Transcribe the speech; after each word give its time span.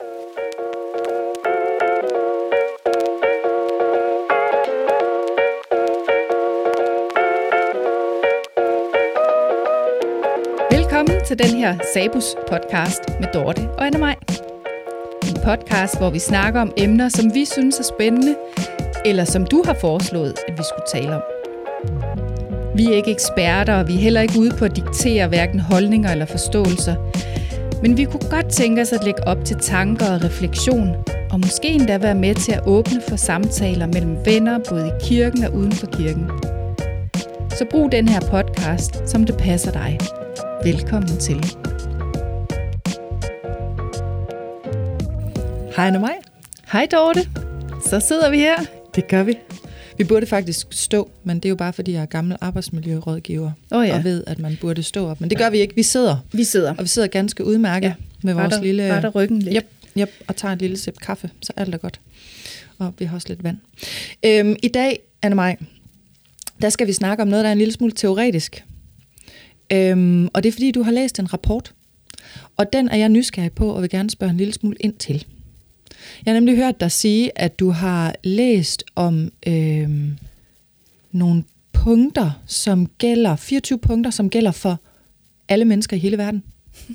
Velkommen 0.00 0.14
til 11.26 11.38
den 11.38 11.46
her 11.46 11.78
Sabus 11.94 12.24
podcast 12.48 13.00
med 13.20 13.28
Dorte 13.34 13.68
og 13.78 13.86
Anna 13.86 13.98
Maj. 13.98 14.16
En 15.28 15.36
podcast, 15.44 15.98
hvor 15.98 16.10
vi 16.10 16.18
snakker 16.18 16.60
om 16.60 16.72
emner, 16.76 17.08
som 17.08 17.34
vi 17.34 17.44
synes 17.44 17.78
er 17.78 17.84
spændende, 17.84 18.36
eller 19.04 19.24
som 19.24 19.46
du 19.46 19.62
har 19.66 19.74
foreslået, 19.80 20.38
at 20.48 20.58
vi 20.58 20.62
skulle 20.62 21.02
tale 21.02 21.14
om. 21.14 21.22
Vi 22.74 22.86
er 22.86 22.96
ikke 22.96 23.10
eksperter, 23.10 23.74
og 23.74 23.88
vi 23.88 23.94
er 23.94 24.00
heller 24.00 24.20
ikke 24.20 24.38
ude 24.38 24.50
på 24.58 24.64
at 24.64 24.76
diktere 24.76 25.28
hverken 25.28 25.60
holdninger 25.60 26.12
eller 26.12 26.26
forståelser. 26.26 26.94
Men 27.82 27.96
vi 27.96 28.04
kunne 28.04 28.30
godt 28.30 28.48
tænke 28.52 28.82
os 28.82 28.92
at 28.92 29.04
lægge 29.04 29.28
op 29.28 29.44
til 29.44 29.56
tanker 29.56 30.14
og 30.14 30.24
refleksion, 30.24 30.88
og 31.30 31.40
måske 31.40 31.68
endda 31.68 31.98
være 31.98 32.14
med 32.14 32.34
til 32.34 32.52
at 32.52 32.66
åbne 32.66 33.02
for 33.08 33.16
samtaler 33.16 33.86
mellem 33.86 34.16
venner, 34.24 34.58
både 34.68 34.88
i 34.88 35.04
kirken 35.08 35.44
og 35.44 35.54
uden 35.54 35.72
for 35.72 35.86
kirken. 35.86 36.30
Så 37.50 37.64
brug 37.70 37.92
den 37.92 38.08
her 38.08 38.20
podcast, 38.20 39.08
som 39.08 39.24
det 39.24 39.36
passer 39.36 39.72
dig. 39.72 39.98
Velkommen 40.64 41.18
til. 41.18 41.44
Hej 45.76 45.86
Anna 45.86 45.98
Maj. 45.98 46.16
Hej 46.72 46.86
Dorte. 46.92 47.20
Så 47.86 48.00
sidder 48.00 48.30
vi 48.30 48.38
her. 48.38 48.56
Det 48.94 49.08
gør 49.08 49.22
vi. 49.22 49.38
Vi 49.98 50.04
burde 50.04 50.26
faktisk 50.26 50.66
stå, 50.70 51.10
men 51.24 51.36
det 51.36 51.44
er 51.44 51.48
jo 51.48 51.56
bare 51.56 51.72
fordi, 51.72 51.92
jeg 51.92 52.02
er 52.02 52.06
gammel 52.06 52.36
arbejdsmiljørådgiver 52.40 53.50
Åh 53.72 53.86
ja. 53.88 53.96
og 53.98 54.04
ved, 54.04 54.24
at 54.26 54.38
man 54.38 54.58
burde 54.60 54.82
stå 54.82 55.06
op. 55.06 55.20
Men 55.20 55.30
det 55.30 55.38
gør 55.38 55.50
vi 55.50 55.58
ikke. 55.58 55.74
Vi 55.74 55.82
sidder, 55.82 56.16
Vi 56.32 56.44
sidder. 56.44 56.74
og 56.74 56.82
vi 56.84 56.88
sidder 56.88 57.08
ganske 57.08 57.44
udmærket 57.44 57.88
Ja. 57.88 57.94
med 58.22 58.34
vores 58.34 58.54
Retter- 58.54 58.62
lille... 58.62 58.94
retter 58.94 59.08
ryggen 59.08 59.42
lidt. 59.42 59.56
Yep, 59.56 59.66
yep, 59.98 60.10
og 60.28 60.36
tager 60.36 60.52
en 60.52 60.58
lille 60.58 60.76
sip 60.76 60.98
kaffe, 61.02 61.30
så 61.42 61.52
alt 61.56 61.74
er 61.74 61.78
godt. 61.78 62.00
Og 62.78 62.94
vi 62.98 63.04
har 63.04 63.14
også 63.14 63.28
lidt 63.28 63.44
vand. 63.44 63.56
Øhm, 64.24 64.56
I 64.62 64.68
dag, 64.68 64.98
Anna 65.22 65.34
Maj, 65.34 65.56
der 66.62 66.68
skal 66.68 66.86
vi 66.86 66.92
snakke 66.92 67.22
om 67.22 67.28
noget, 67.28 67.42
der 67.42 67.48
er 67.48 67.52
en 67.52 67.58
lille 67.58 67.72
smule 67.72 67.92
teoretisk. 67.92 68.64
Øhm, 69.72 70.28
og 70.34 70.42
det 70.42 70.48
er 70.48 70.52
fordi, 70.52 70.70
du 70.70 70.82
har 70.82 70.92
læst 70.92 71.18
en 71.18 71.32
rapport. 71.32 71.72
Og 72.56 72.72
den 72.72 72.88
er 72.88 72.96
jeg 72.96 73.08
nysgerrig 73.08 73.52
på, 73.52 73.70
og 73.70 73.82
vil 73.82 73.90
gerne 73.90 74.10
spørge 74.10 74.30
en 74.30 74.36
lille 74.36 74.52
smule 74.52 74.76
ind 74.80 74.94
til. 74.94 75.24
Jeg 76.26 76.32
har 76.32 76.40
nemlig 76.40 76.56
hørt 76.56 76.80
dig 76.80 76.92
sige, 76.92 77.38
at 77.38 77.58
du 77.58 77.70
har 77.70 78.14
læst 78.24 78.84
om 78.94 79.32
øhm, 79.46 80.18
nogle 81.12 81.44
punkter, 81.72 82.42
som 82.46 82.86
gælder, 82.98 83.36
24 83.36 83.78
punkter, 83.78 84.10
som 84.10 84.30
gælder 84.30 84.52
for 84.52 84.80
alle 85.48 85.64
mennesker 85.64 85.96
i 85.96 86.00
hele 86.00 86.18
verden. 86.18 86.42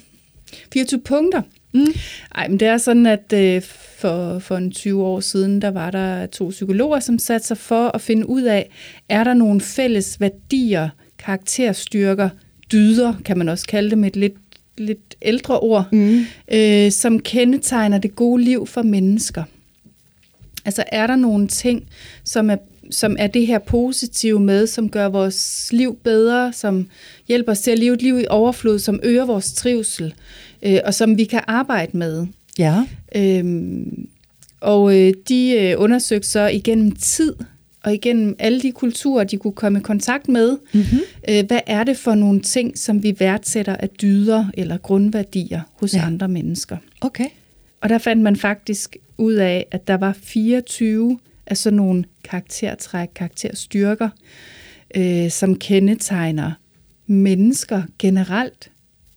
24 0.73 1.01
punkter. 1.01 1.41
Mm. 1.73 1.93
Ej, 2.35 2.47
men 2.47 2.59
det 2.59 2.67
er 2.67 2.77
sådan, 2.77 3.05
at 3.05 3.33
øh, 3.33 3.61
for, 3.99 4.39
for 4.39 4.57
en 4.57 4.71
20 4.71 5.03
år 5.03 5.19
siden, 5.19 5.61
der 5.61 5.71
var 5.71 5.91
der 5.91 6.25
to 6.25 6.49
psykologer, 6.49 6.99
som 6.99 7.19
satte 7.19 7.47
sig 7.47 7.57
for 7.57 7.87
at 7.87 8.01
finde 8.01 8.29
ud 8.29 8.41
af, 8.41 8.69
er 9.09 9.23
der 9.23 9.33
nogle 9.33 9.61
fælles 9.61 10.19
værdier, 10.19 10.89
karakterstyrker, 11.17 12.29
dyder, 12.71 13.13
kan 13.25 13.37
man 13.37 13.49
også 13.49 13.67
kalde 13.67 13.89
det 13.89 13.97
med 13.97 14.07
et 14.09 14.15
lidt, 14.15 14.42
lidt 14.77 15.15
ældre 15.21 15.59
ord, 15.59 15.85
Mm. 15.91 16.25
øh, 16.53 16.91
som 16.91 17.19
kendetegner 17.19 17.97
det 17.97 18.15
gode 18.15 18.43
liv 18.43 18.67
for 18.67 18.81
mennesker. 18.81 19.43
Altså 20.65 20.83
er 20.87 21.07
der 21.07 21.15
nogle 21.15 21.47
ting, 21.47 21.83
som 22.23 22.49
er, 22.49 22.55
som 22.91 23.15
er 23.19 23.27
det 23.27 23.47
her 23.47 23.59
positive 23.59 24.39
med, 24.39 24.67
som 24.67 24.89
gør 24.89 25.05
vores 25.09 25.69
liv 25.71 25.97
bedre, 26.03 26.53
som 26.53 26.87
hjælper 27.27 27.51
os 27.51 27.59
til 27.59 27.71
at 27.71 27.79
leve 27.79 27.93
et 27.93 28.01
liv 28.01 28.19
i 28.19 28.25
overflod, 28.29 28.79
som 28.79 28.99
øger 29.03 29.25
vores 29.25 29.53
trivsel, 29.53 30.13
øh, 30.63 30.79
og 30.85 30.93
som 30.93 31.17
vi 31.17 31.23
kan 31.23 31.41
arbejde 31.47 31.97
med. 31.97 32.27
Ja. 32.59 32.83
Øhm, 33.15 34.07
og 34.61 34.99
øh, 34.99 35.13
de 35.29 35.51
øh, 35.59 35.75
undersøgte 35.77 36.27
så 36.29 36.47
igennem 36.47 36.91
tid, 36.91 37.33
og 37.83 37.93
igennem 37.93 38.35
alle 38.39 38.61
de 38.61 38.71
kulturer, 38.71 39.23
de 39.23 39.37
kunne 39.37 39.53
komme 39.53 39.79
i 39.79 39.81
kontakt 39.81 40.27
med, 40.29 40.57
Mm-hmm. 40.73 40.99
øh, 41.29 41.43
hvad 41.47 41.59
er 41.67 41.83
det 41.83 41.97
for 41.97 42.15
nogle 42.15 42.41
ting, 42.41 42.77
som 42.77 43.03
vi 43.03 43.15
værdsætter 43.19 43.75
af 43.75 43.89
dyder 43.89 44.45
eller 44.53 44.77
grundværdier 44.77 45.61
hos 45.79 45.93
Ja. 45.93 45.99
ja. 45.99 46.05
andre 46.05 46.27
mennesker. 46.27 46.77
Okay. 47.01 47.27
Og 47.81 47.89
der 47.89 47.97
fandt 47.97 48.23
man 48.23 48.35
faktisk 48.35 48.97
ud 49.17 49.33
af, 49.33 49.65
at 49.71 49.87
der 49.87 49.97
var 49.97 50.13
24 50.23 51.19
af 51.47 51.57
sådan 51.57 51.77
nogle 51.77 52.03
karaktertræk, 52.23 53.09
karakterstyrker, 53.15 54.09
øh, 54.97 55.29
som 55.31 55.55
kendetegner 55.55 56.51
mennesker 57.07 57.81
generelt 57.99 58.69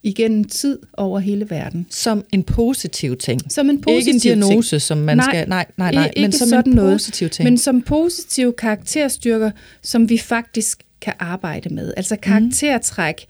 igennem 0.06 0.44
tid 0.44 0.78
over 0.92 1.18
hele 1.20 1.50
verden. 1.50 1.86
Som 1.90 2.24
en 2.32 2.42
positiv 2.42 3.16
ting. 3.16 3.40
Som 3.52 3.70
en 3.70 3.80
positiv 3.80 3.98
ikke 3.98 4.10
en 4.10 4.18
diagnose, 4.20 4.70
ting. 4.70 4.82
som 4.82 4.98
man 4.98 5.16
Nej, 5.16 5.26
skal... 5.30 5.48
Nej, 5.48 5.66
nej, 5.76 5.92
nej. 5.92 6.06
ikke 6.06 6.20
men 6.20 6.32
som 6.32 6.48
sådan 6.48 6.70
en 6.72 6.76
noget, 6.76 6.92
positiv 6.92 7.28
ting. 7.28 7.44
Men 7.44 7.58
som 7.58 7.82
positive 7.82 8.52
karakterstyrker, 8.52 9.50
som 9.82 10.08
vi 10.08 10.18
faktisk 10.18 10.78
kan 11.00 11.12
arbejde 11.18 11.74
med. 11.74 11.92
Altså 11.96 12.16
karaktertræk. 12.16 13.26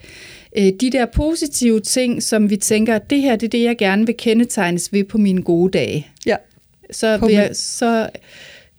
Øh, 0.59 0.72
De 0.81 0.91
der 0.92 1.06
positive 1.15 1.81
ting, 1.81 2.22
som 2.22 2.50
vi 2.50 2.56
tænker, 2.56 2.98
det 2.98 3.20
her 3.20 3.36
det 3.36 3.47
er 3.47 3.50
det, 3.50 3.62
jeg 3.62 3.78
gerne 3.78 4.06
vil 4.06 4.15
kendetegnes 4.19 4.92
ved 4.92 5.04
på 5.04 5.19
mine 5.19 5.42
gode 5.42 5.78
dage. 5.78 6.06
ja. 6.26 6.36
Så, 6.91 7.19
På 7.19 7.26
vil 7.26 7.34
jeg, 7.34 7.50
så 7.53 8.09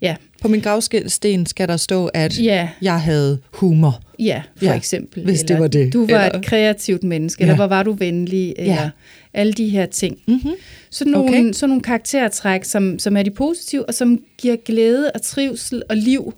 ja, 0.01 0.15
På 0.41 0.47
min 0.47 0.61
gravsten 0.61 1.45
skal 1.45 1.67
der 1.67 1.77
stå, 1.77 2.05
at 2.05 2.39
ja, 2.39 2.69
jeg 2.81 3.01
havde 3.01 3.39
humor. 3.51 4.01
Ja, 4.19 4.41
for 4.57 4.65
Ja, 4.65 4.75
eksempel. 4.75 5.23
hvis 5.23 5.39
det 5.39 5.49
eller 5.49 5.59
var 5.59 5.67
det. 5.67 5.93
Du 5.93 5.99
var 6.07 6.25
Eller- 6.25 6.39
et 6.39 6.45
kreativt 6.45 7.03
menneske, 7.03 7.43
Ja. 7.43 7.45
eller 7.45 7.55
hvor 7.55 7.67
var 7.67 7.83
du 7.83 7.91
venlig, 7.91 8.53
eller 8.57 8.89
alle 9.33 9.53
de 9.53 9.69
her 9.69 9.85
ting. 9.85 10.17
Mm-hmm. 10.27 10.51
Sådan 10.89 11.11
nogle, 11.11 11.29
Okay. 11.29 11.51
sådan 11.53 11.69
nogle 11.69 11.83
karaktertræk, 11.83 12.63
som, 12.63 12.99
som 12.99 13.17
er 13.17 13.23
de 13.23 13.31
positive, 13.31 13.85
og 13.85 13.93
som 13.93 14.19
giver 14.37 14.55
glæde 14.65 15.11
og 15.15 15.21
trivsel 15.21 15.83
og 15.89 15.97
liv, 15.97 16.33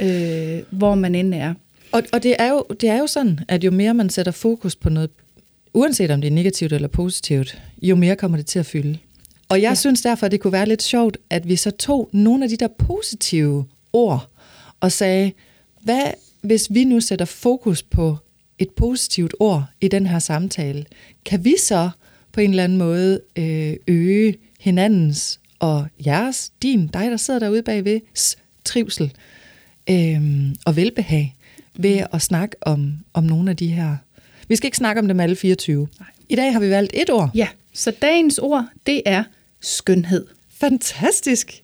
øh, 0.00 0.58
hvor 0.70 0.94
man 0.94 1.14
end 1.14 1.34
er. 1.34 1.54
Og, 1.92 2.02
og 2.12 2.22
det, 2.22 2.36
er 2.38 2.48
jo, 2.50 2.64
det 2.80 2.88
er 2.88 2.98
jo 2.98 3.06
sådan, 3.06 3.40
at 3.48 3.64
jo 3.64 3.70
mere 3.70 3.94
man 3.94 4.10
sætter 4.10 4.32
fokus 4.32 4.76
på 4.76 4.90
noget, 4.90 5.10
uanset 5.74 6.10
om 6.10 6.20
det 6.20 6.28
er 6.28 6.32
negativt 6.34 6.72
eller 6.72 6.88
positivt, 6.88 7.58
jo 7.82 7.96
mere 7.96 8.16
kommer 8.16 8.36
det 8.38 8.46
til 8.46 8.58
at 8.58 8.66
fylde. 8.66 8.98
Og 9.48 9.56
jeg 9.56 9.62
ja. 9.62 9.68
Ja. 9.68 9.74
synes 9.74 10.00
derfor, 10.02 10.26
at 10.26 10.32
det 10.32 10.40
kunne 10.40 10.52
være 10.52 10.68
lidt 10.68 10.82
sjovt, 10.82 11.18
at 11.30 11.48
vi 11.48 11.56
så 11.56 11.70
tog 11.70 12.08
nogle 12.12 12.44
af 12.44 12.50
de 12.50 12.56
der 12.56 12.68
positive 12.78 13.64
ord 13.92 14.28
og 14.80 14.92
sagde, 14.92 15.32
hvad 15.82 16.02
hvis 16.42 16.68
vi 16.70 16.84
nu 16.84 17.00
sætter 17.00 17.24
fokus 17.24 17.82
på 17.82 18.16
et 18.58 18.70
positivt 18.70 19.34
ord 19.40 19.64
i 19.80 19.88
den 19.88 20.06
her 20.06 20.18
samtale, 20.18 20.84
kan 21.24 21.44
vi 21.44 21.54
så 21.58 21.90
på 22.32 22.40
en 22.40 22.50
eller 22.50 22.64
anden 22.64 22.78
måde 22.78 23.20
øh, 23.36 23.76
øge 23.86 24.36
hinandens 24.60 25.40
og 25.58 25.86
jeres, 26.06 26.52
din, 26.62 26.86
dig 26.86 27.10
der 27.10 27.16
sidder 27.16 27.40
derude 27.40 27.62
bagved, 27.62 28.00
trivsel 28.64 29.12
øh, 29.90 30.20
og 30.66 30.76
velbehag 30.76 31.36
ved 31.74 32.04
at 32.12 32.22
snakke 32.22 32.56
om, 32.60 32.94
om 33.12 33.24
nogle 33.24 33.50
af 33.50 33.56
de 33.56 33.66
her. 33.66 33.96
Vi 34.48 34.56
skal 34.56 34.66
ikke 34.66 34.76
snakke 34.76 35.00
om 35.00 35.08
dem 35.08 35.20
alle 35.20 35.36
24. 35.36 35.88
Nej. 35.98 36.08
I 36.28 36.36
dag 36.36 36.52
har 36.52 36.60
vi 36.60 36.70
valgt 36.70 36.92
et 36.94 37.10
ord. 37.10 37.30
Ja, 37.34 37.48
så 37.72 37.90
dagens 37.90 38.38
ord, 38.38 38.66
det 38.86 39.02
er 39.06 39.24
skønhed. 39.60 40.26
Fantastisk. 40.48 41.62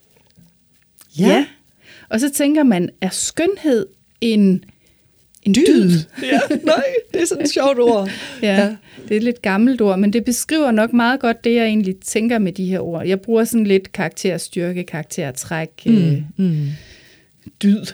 Og 2.09 2.19
så 2.19 2.29
tænker 2.29 2.63
man, 2.63 2.89
er 3.01 3.09
skønhed 3.09 3.87
en, 4.21 4.63
en 5.43 5.53
dyd? 5.55 5.65
Dyd. 5.67 5.91
ja, 6.31 6.39
nej, 6.63 6.83
det 7.13 7.21
er 7.21 7.25
sådan 7.25 7.43
et 7.43 7.49
sjovt 7.49 7.79
ord. 7.79 8.09
Ja, 8.41 8.55
Ja. 8.55 8.75
det 9.03 9.11
er 9.11 9.15
et 9.15 9.23
lidt 9.23 9.41
gammelt 9.41 9.81
ord, 9.81 9.99
men 9.99 10.13
det 10.13 10.25
beskriver 10.25 10.71
nok 10.71 10.93
meget 10.93 11.19
godt 11.19 11.43
det, 11.43 11.53
jeg 11.55 11.65
egentlig 11.65 11.95
tænker 11.97 12.39
med 12.39 12.51
de 12.51 12.65
her 12.65 12.79
ord. 12.79 13.05
Jeg 13.07 13.21
bruger 13.21 13.43
sådan 13.43 13.67
lidt 13.67 13.91
karakterstyrke, 13.91 14.83
karaktertræk, 14.83 15.69
mm. 15.85 15.97
øh, 15.97 16.21
Mm. 16.37 16.67
dyd, 17.63 17.85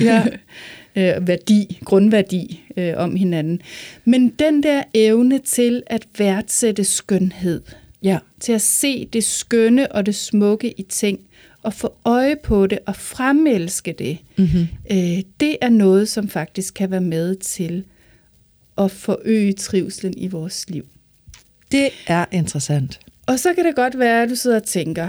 Ja. 0.00 0.22
øh, 0.96 1.28
værdi, 1.28 1.78
grundværdi 1.84 2.62
øh, 2.76 2.92
om 2.96 3.16
hinanden. 3.16 3.60
Men 4.04 4.28
den 4.28 4.62
der 4.62 4.82
evne 4.94 5.38
til 5.38 5.82
at 5.86 6.06
værdsætte 6.18 6.84
skønhed, 6.84 7.62
ja. 8.02 8.18
til 8.40 8.52
at 8.52 8.62
se 8.62 9.08
det 9.12 9.24
skønne 9.24 9.92
og 9.92 10.06
det 10.06 10.14
smukke 10.14 10.80
i 10.80 10.82
ting, 10.82 11.20
og 11.66 11.74
få 11.74 11.94
øje 12.04 12.36
på 12.36 12.66
det 12.66 12.78
og 12.86 12.96
fremelske 12.96 13.94
det, 13.98 14.18
Mm-hmm. 14.36 14.66
øh, 14.90 15.22
det 15.40 15.56
er 15.60 15.68
noget, 15.68 16.08
som 16.08 16.28
faktisk 16.28 16.74
kan 16.74 16.90
være 16.90 17.00
med 17.00 17.36
til 17.36 17.84
at 18.78 18.90
forøge 18.90 19.52
trivslen 19.52 20.14
i 20.16 20.26
vores 20.26 20.70
liv. 20.70 20.86
Det 21.72 21.88
er 22.06 22.24
interessant. 22.32 23.00
Og 23.26 23.38
så 23.38 23.54
kan 23.54 23.64
det 23.64 23.76
godt 23.76 23.98
være, 23.98 24.22
at 24.22 24.28
du 24.30 24.34
sidder 24.34 24.56
og 24.56 24.62
tænker, 24.62 25.08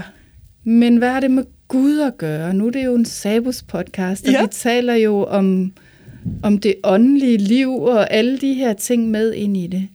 men 0.64 0.96
hvad 0.96 1.10
har 1.10 1.20
det 1.20 1.30
med 1.30 1.44
Gud 1.68 1.98
at 2.00 2.18
gøre? 2.18 2.54
Nu 2.54 2.66
er 2.66 2.70
det 2.70 2.84
jo 2.84 2.94
en 2.94 3.04
Sabus 3.04 3.62
podcast, 3.62 4.26
og 4.26 4.32
ja. 4.32 4.42
vi 4.42 4.48
taler 4.50 4.94
jo 4.94 5.24
om, 5.24 5.72
om 6.42 6.58
det 6.58 6.74
åndelige 6.84 7.36
liv 7.38 7.74
og 7.74 8.12
alle 8.12 8.38
de 8.38 8.54
her 8.54 8.72
ting 8.72 9.10
med 9.10 9.32
ind 9.34 9.56
i 9.56 9.66
det. 9.66 9.88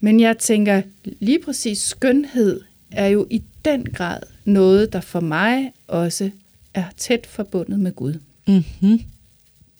Men 0.00 0.20
jeg 0.20 0.38
tænker, 0.38 0.82
lige 1.04 1.38
præcis 1.44 1.78
skønhed 1.78 2.60
er 2.90 3.06
jo 3.06 3.26
i 3.30 3.42
den 3.64 3.84
grad 3.84 4.20
noget, 4.44 4.92
der 4.92 5.00
for 5.00 5.20
mig 5.20 5.72
også 5.86 6.30
er 6.74 6.84
tæt 6.96 7.26
forbundet 7.26 7.80
med 7.80 7.92
Gud. 7.92 8.14
Mm-hmm. 8.46 9.00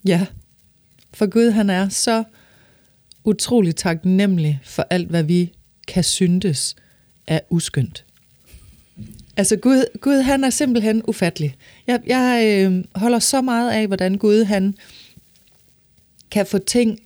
Ja. 0.07 0.27
For 1.15 1.27
Gud, 1.27 1.51
han 1.51 1.71
er 1.71 1.89
så 1.89 2.25
utrolig 3.25 3.77
taknemmelig 3.77 4.61
for 4.65 4.87
alt, 4.91 5.09
hvad 5.09 5.23
vi 5.23 5.53
kan 5.89 6.05
syntes 6.05 6.77
er 7.27 7.41
uskyndt. 7.51 8.05
Altså 9.37 9.57
Gud, 9.57 9.85
Gud 10.01 10.21
han 10.21 10.45
er 10.45 10.51
simpelthen 10.51 11.03
ufattelig. 11.09 11.57
Jeg, 11.87 12.01
jeg 12.07 12.45
øh, 12.47 12.85
holder 12.95 13.19
så 13.19 13.43
meget 13.43 13.71
af, 13.71 13.87
hvordan 13.87 14.19
Gud 14.19 14.45
han 14.45 14.75
kan 16.31 16.47
få 16.47 16.59
ting 16.59 17.01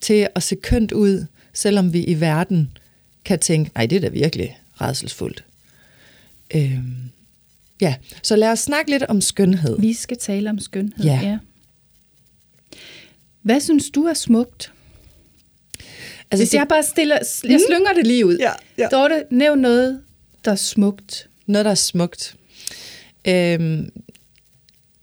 til 0.00 0.28
at 0.34 0.42
se 0.42 0.56
kønt 0.56 0.92
ud, 0.92 1.26
selvom 1.52 1.92
vi 1.92 2.04
i 2.04 2.20
verden 2.20 2.76
kan 3.24 3.38
tænke, 3.38 3.70
nej, 3.74 3.86
det 3.86 3.96
er 3.96 4.00
da 4.00 4.08
virkelig 4.08 4.58
redselsfuldt. 4.80 5.44
Øh, 6.54 6.78
ja, 7.80 7.94
så 8.22 8.36
lad 8.36 8.48
os 8.52 8.58
snakke 8.58 8.90
lidt 8.90 9.02
om 9.02 9.20
skønhed. 9.20 9.80
Vi 9.80 9.92
skal 9.92 10.16
tale 10.16 10.50
om 10.50 10.58
skønhed, 10.58 11.04
Ja. 11.04 11.20
ja. 11.22 11.38
Hvad 13.42 13.60
synes 13.60 13.90
du 13.90 14.02
er 14.04 14.14
smukt? 14.14 14.72
Altså, 16.30 16.40
Hvis 16.42 16.48
det- 16.50 16.58
jeg 16.58 16.66
bare 16.68 16.82
stiller, 16.82 17.18
jeg 17.44 17.60
slynger 17.68 17.92
det 17.92 18.06
lige 18.06 18.26
ud. 18.26 18.36
Ja, 18.38 18.50
ja. 18.78 18.88
Dorte, 18.92 19.24
nævn 19.30 19.58
noget, 19.58 20.00
der 20.44 20.50
er 20.50 20.56
smukt. 20.56 21.28
Noget, 21.46 21.64
der 21.64 21.70
er 21.70 21.74
smukt. 21.74 22.36
Øhm, 23.28 23.90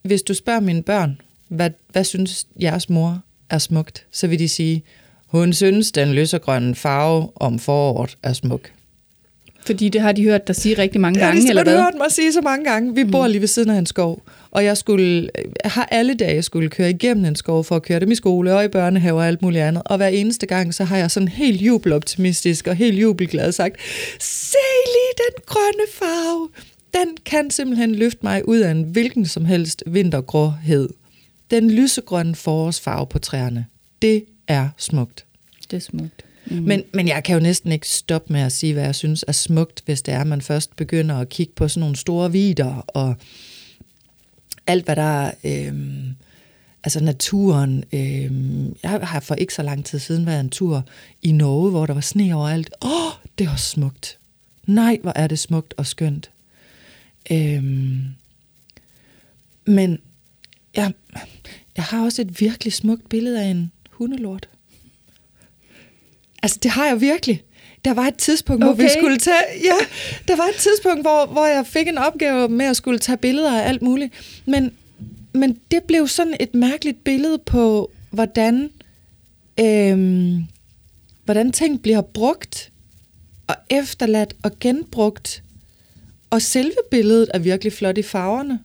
hvis 0.01 0.21
du 0.21 0.33
spørger 0.33 0.59
mine 0.59 0.83
børn, 0.83 1.21
hvad, 1.47 1.69
hvad 1.89 2.03
synes 2.03 2.47
jeres 2.61 2.89
mor 2.89 3.21
er 3.49 3.57
smukt, 3.57 4.05
så 4.11 4.27
vil 4.27 4.39
de 4.39 4.49
sige, 4.49 4.83
hun 5.27 5.53
synes, 5.53 5.91
den 5.91 6.13
lysegrønne 6.13 6.75
farve 6.75 7.29
om 7.35 7.59
foråret 7.59 8.17
er 8.23 8.33
smuk. 8.33 8.71
Fordi 9.65 9.89
det 9.89 10.01
har 10.01 10.11
de 10.11 10.23
hørt 10.23 10.47
dig 10.47 10.55
sige 10.55 10.77
rigtig 10.77 11.01
mange 11.01 11.19
gange, 11.19 11.35
ja, 11.35 11.41
det 11.41 11.49
eller 11.49 11.63
har 11.63 11.71
hvad? 11.71 11.83
hørt 11.83 11.93
mig 11.97 12.11
sige 12.11 12.33
så 12.33 12.41
mange 12.41 12.65
gange. 12.65 12.95
Vi 12.95 13.03
bor 13.03 13.27
lige 13.27 13.41
ved 13.41 13.47
siden 13.47 13.69
af 13.69 13.77
en 13.77 13.85
skov, 13.85 14.23
og 14.51 14.63
jeg 14.63 14.77
skulle, 14.77 15.29
jeg 15.63 15.71
har 15.71 15.87
alle 15.91 16.13
dage 16.13 16.41
skulle 16.41 16.69
køre 16.69 16.89
igennem 16.89 17.25
en 17.25 17.35
skov 17.35 17.63
for 17.63 17.75
at 17.75 17.83
køre 17.83 17.99
dem 17.99 18.11
i 18.11 18.15
skole 18.15 18.55
og 18.55 18.65
i 18.65 18.67
børnehave 18.67 19.17
og 19.19 19.27
alt 19.27 19.41
muligt 19.41 19.63
andet. 19.63 19.83
Og 19.85 19.97
hver 19.97 20.07
eneste 20.07 20.45
gang, 20.45 20.73
så 20.73 20.83
har 20.83 20.97
jeg 20.97 21.11
sådan 21.11 21.27
helt 21.27 21.61
jubeloptimistisk 21.61 22.67
og 22.67 22.75
helt 22.75 22.99
jubelglad 23.01 23.51
sagt, 23.51 23.75
se 24.19 24.57
lige 24.85 25.13
den 25.17 25.43
grønne 25.45 25.85
farve. 25.93 26.49
Den 26.93 27.17
kan 27.25 27.51
simpelthen 27.51 27.95
løfte 27.95 28.19
mig 28.23 28.47
ud 28.47 28.57
af 28.57 28.71
en 28.71 28.83
hvilken 28.83 29.25
som 29.25 29.45
helst 29.45 29.83
vintergråhed. 29.87 30.89
Den 31.51 31.71
lysegrønne 31.71 32.35
forårsfarve 32.35 33.07
på 33.07 33.19
træerne. 33.19 33.65
Det 34.01 34.23
er 34.47 34.69
smukt. 34.77 35.25
Det 35.71 35.77
er 35.77 35.81
smukt. 35.81 36.25
Mm. 36.45 36.57
Men, 36.57 36.83
men 36.93 37.07
jeg 37.07 37.23
kan 37.23 37.33
jo 37.33 37.39
næsten 37.39 37.71
ikke 37.71 37.87
stoppe 37.87 38.33
med 38.33 38.41
at 38.41 38.51
sige, 38.51 38.73
hvad 38.73 38.83
jeg 38.83 38.95
synes 38.95 39.25
er 39.27 39.31
smukt, 39.31 39.81
hvis 39.85 40.01
det 40.01 40.13
er, 40.13 40.21
at 40.21 40.27
man 40.27 40.41
først 40.41 40.75
begynder 40.75 41.15
at 41.15 41.29
kigge 41.29 41.53
på 41.55 41.67
sådan 41.67 41.79
nogle 41.79 41.95
store 41.95 42.31
vider 42.31 42.85
og 42.87 43.15
alt, 44.67 44.85
hvad 44.85 44.95
der 44.95 45.01
er, 45.01 45.31
altså 46.83 47.03
naturen. 47.03 47.83
Øh, 47.93 48.31
jeg 48.83 48.99
har 49.03 49.19
for 49.19 49.35
ikke 49.35 49.53
så 49.53 49.63
lang 49.63 49.85
tid 49.85 49.99
siden 49.99 50.25
været 50.25 50.39
en 50.39 50.49
tur 50.49 50.85
i 51.21 51.31
Norge, 51.31 51.69
hvor 51.69 51.85
der 51.85 51.93
var 51.93 52.01
sne 52.01 52.35
overalt. 52.35 52.69
Åh, 52.81 52.91
oh, 52.91 53.11
det 53.37 53.47
var 53.47 53.55
smukt. 53.55 54.17
Nej, 54.65 54.99
hvor 55.01 55.13
er 55.15 55.27
det 55.27 55.39
smukt 55.39 55.73
og 55.77 55.85
skønt. 55.85 56.31
Øh, 57.31 57.63
men 59.65 59.99
jeg, 60.75 60.93
jeg 61.75 61.83
har 61.83 62.03
også 62.03 62.21
et 62.21 62.41
virkelig 62.41 62.73
smukt 62.73 63.09
billede 63.09 63.43
af 63.43 63.47
en 63.47 63.71
hundelort. 63.89 64.49
Altså, 66.43 66.59
det 66.63 66.71
har 66.71 66.85
jeg 66.87 67.01
virkelig. 67.01 67.43
Der 67.85 67.93
var 67.93 68.07
et 68.07 68.15
tidspunkt, 68.15 68.63
okay. 68.63 68.75
hvor 68.75 68.83
vi 68.83 68.89
skulle 68.99 69.17
tage... 69.17 69.43
Ja, 69.63 69.85
der 70.27 70.35
var 70.35 70.43
et 70.43 70.55
tidspunkt, 70.55 71.01
hvor, 71.01 71.25
hvor 71.25 71.45
jeg 71.45 71.65
fik 71.67 71.87
en 71.87 71.97
opgave 71.97 72.49
med 72.49 72.65
at 72.65 72.77
skulle 72.77 72.99
tage 72.99 73.17
billeder 73.17 73.61
af 73.61 73.67
alt 73.69 73.81
muligt. 73.81 74.13
Men, 74.45 74.71
men 75.33 75.57
det 75.71 75.83
blev 75.83 76.07
sådan 76.07 76.35
et 76.39 76.55
mærkeligt 76.55 77.03
billede 77.03 77.37
på, 77.37 77.91
hvordan, 78.11 78.69
øhm, 79.59 80.43
hvordan 81.25 81.51
ting 81.51 81.81
bliver 81.81 82.01
brugt 82.01 82.71
og 83.47 83.55
efterladt 83.69 84.33
og 84.43 84.51
genbrugt. 84.59 85.43
Og 86.29 86.41
selve 86.41 86.75
billedet 86.91 87.29
er 87.33 87.39
virkelig 87.39 87.73
flot 87.73 87.97
i 87.97 88.01
farverne. 88.01 88.59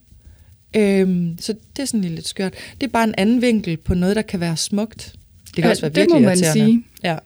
Øhm, 0.75 1.37
så 1.39 1.55
det 1.75 1.81
er 1.81 1.85
sådan 1.85 2.03
lidt 2.03 2.27
skørt. 2.27 2.53
Det 2.81 2.87
er 2.87 2.91
bare 2.91 3.03
en 3.03 3.15
anden 3.17 3.41
vinkel 3.41 3.77
på 3.77 3.93
noget, 3.93 4.15
der 4.15 4.21
kan 4.21 4.39
være 4.39 4.57
smukt. 4.57 5.13
Det 5.45 5.55
kan 5.55 5.63
Ja, 5.63 5.69
også 5.69 5.81
være 5.81 5.89
det 5.89 5.97
virkelig 5.97 6.21
må 6.21 6.27
man 6.27 6.37
sige. 6.37 6.83
Ja. 7.03 7.17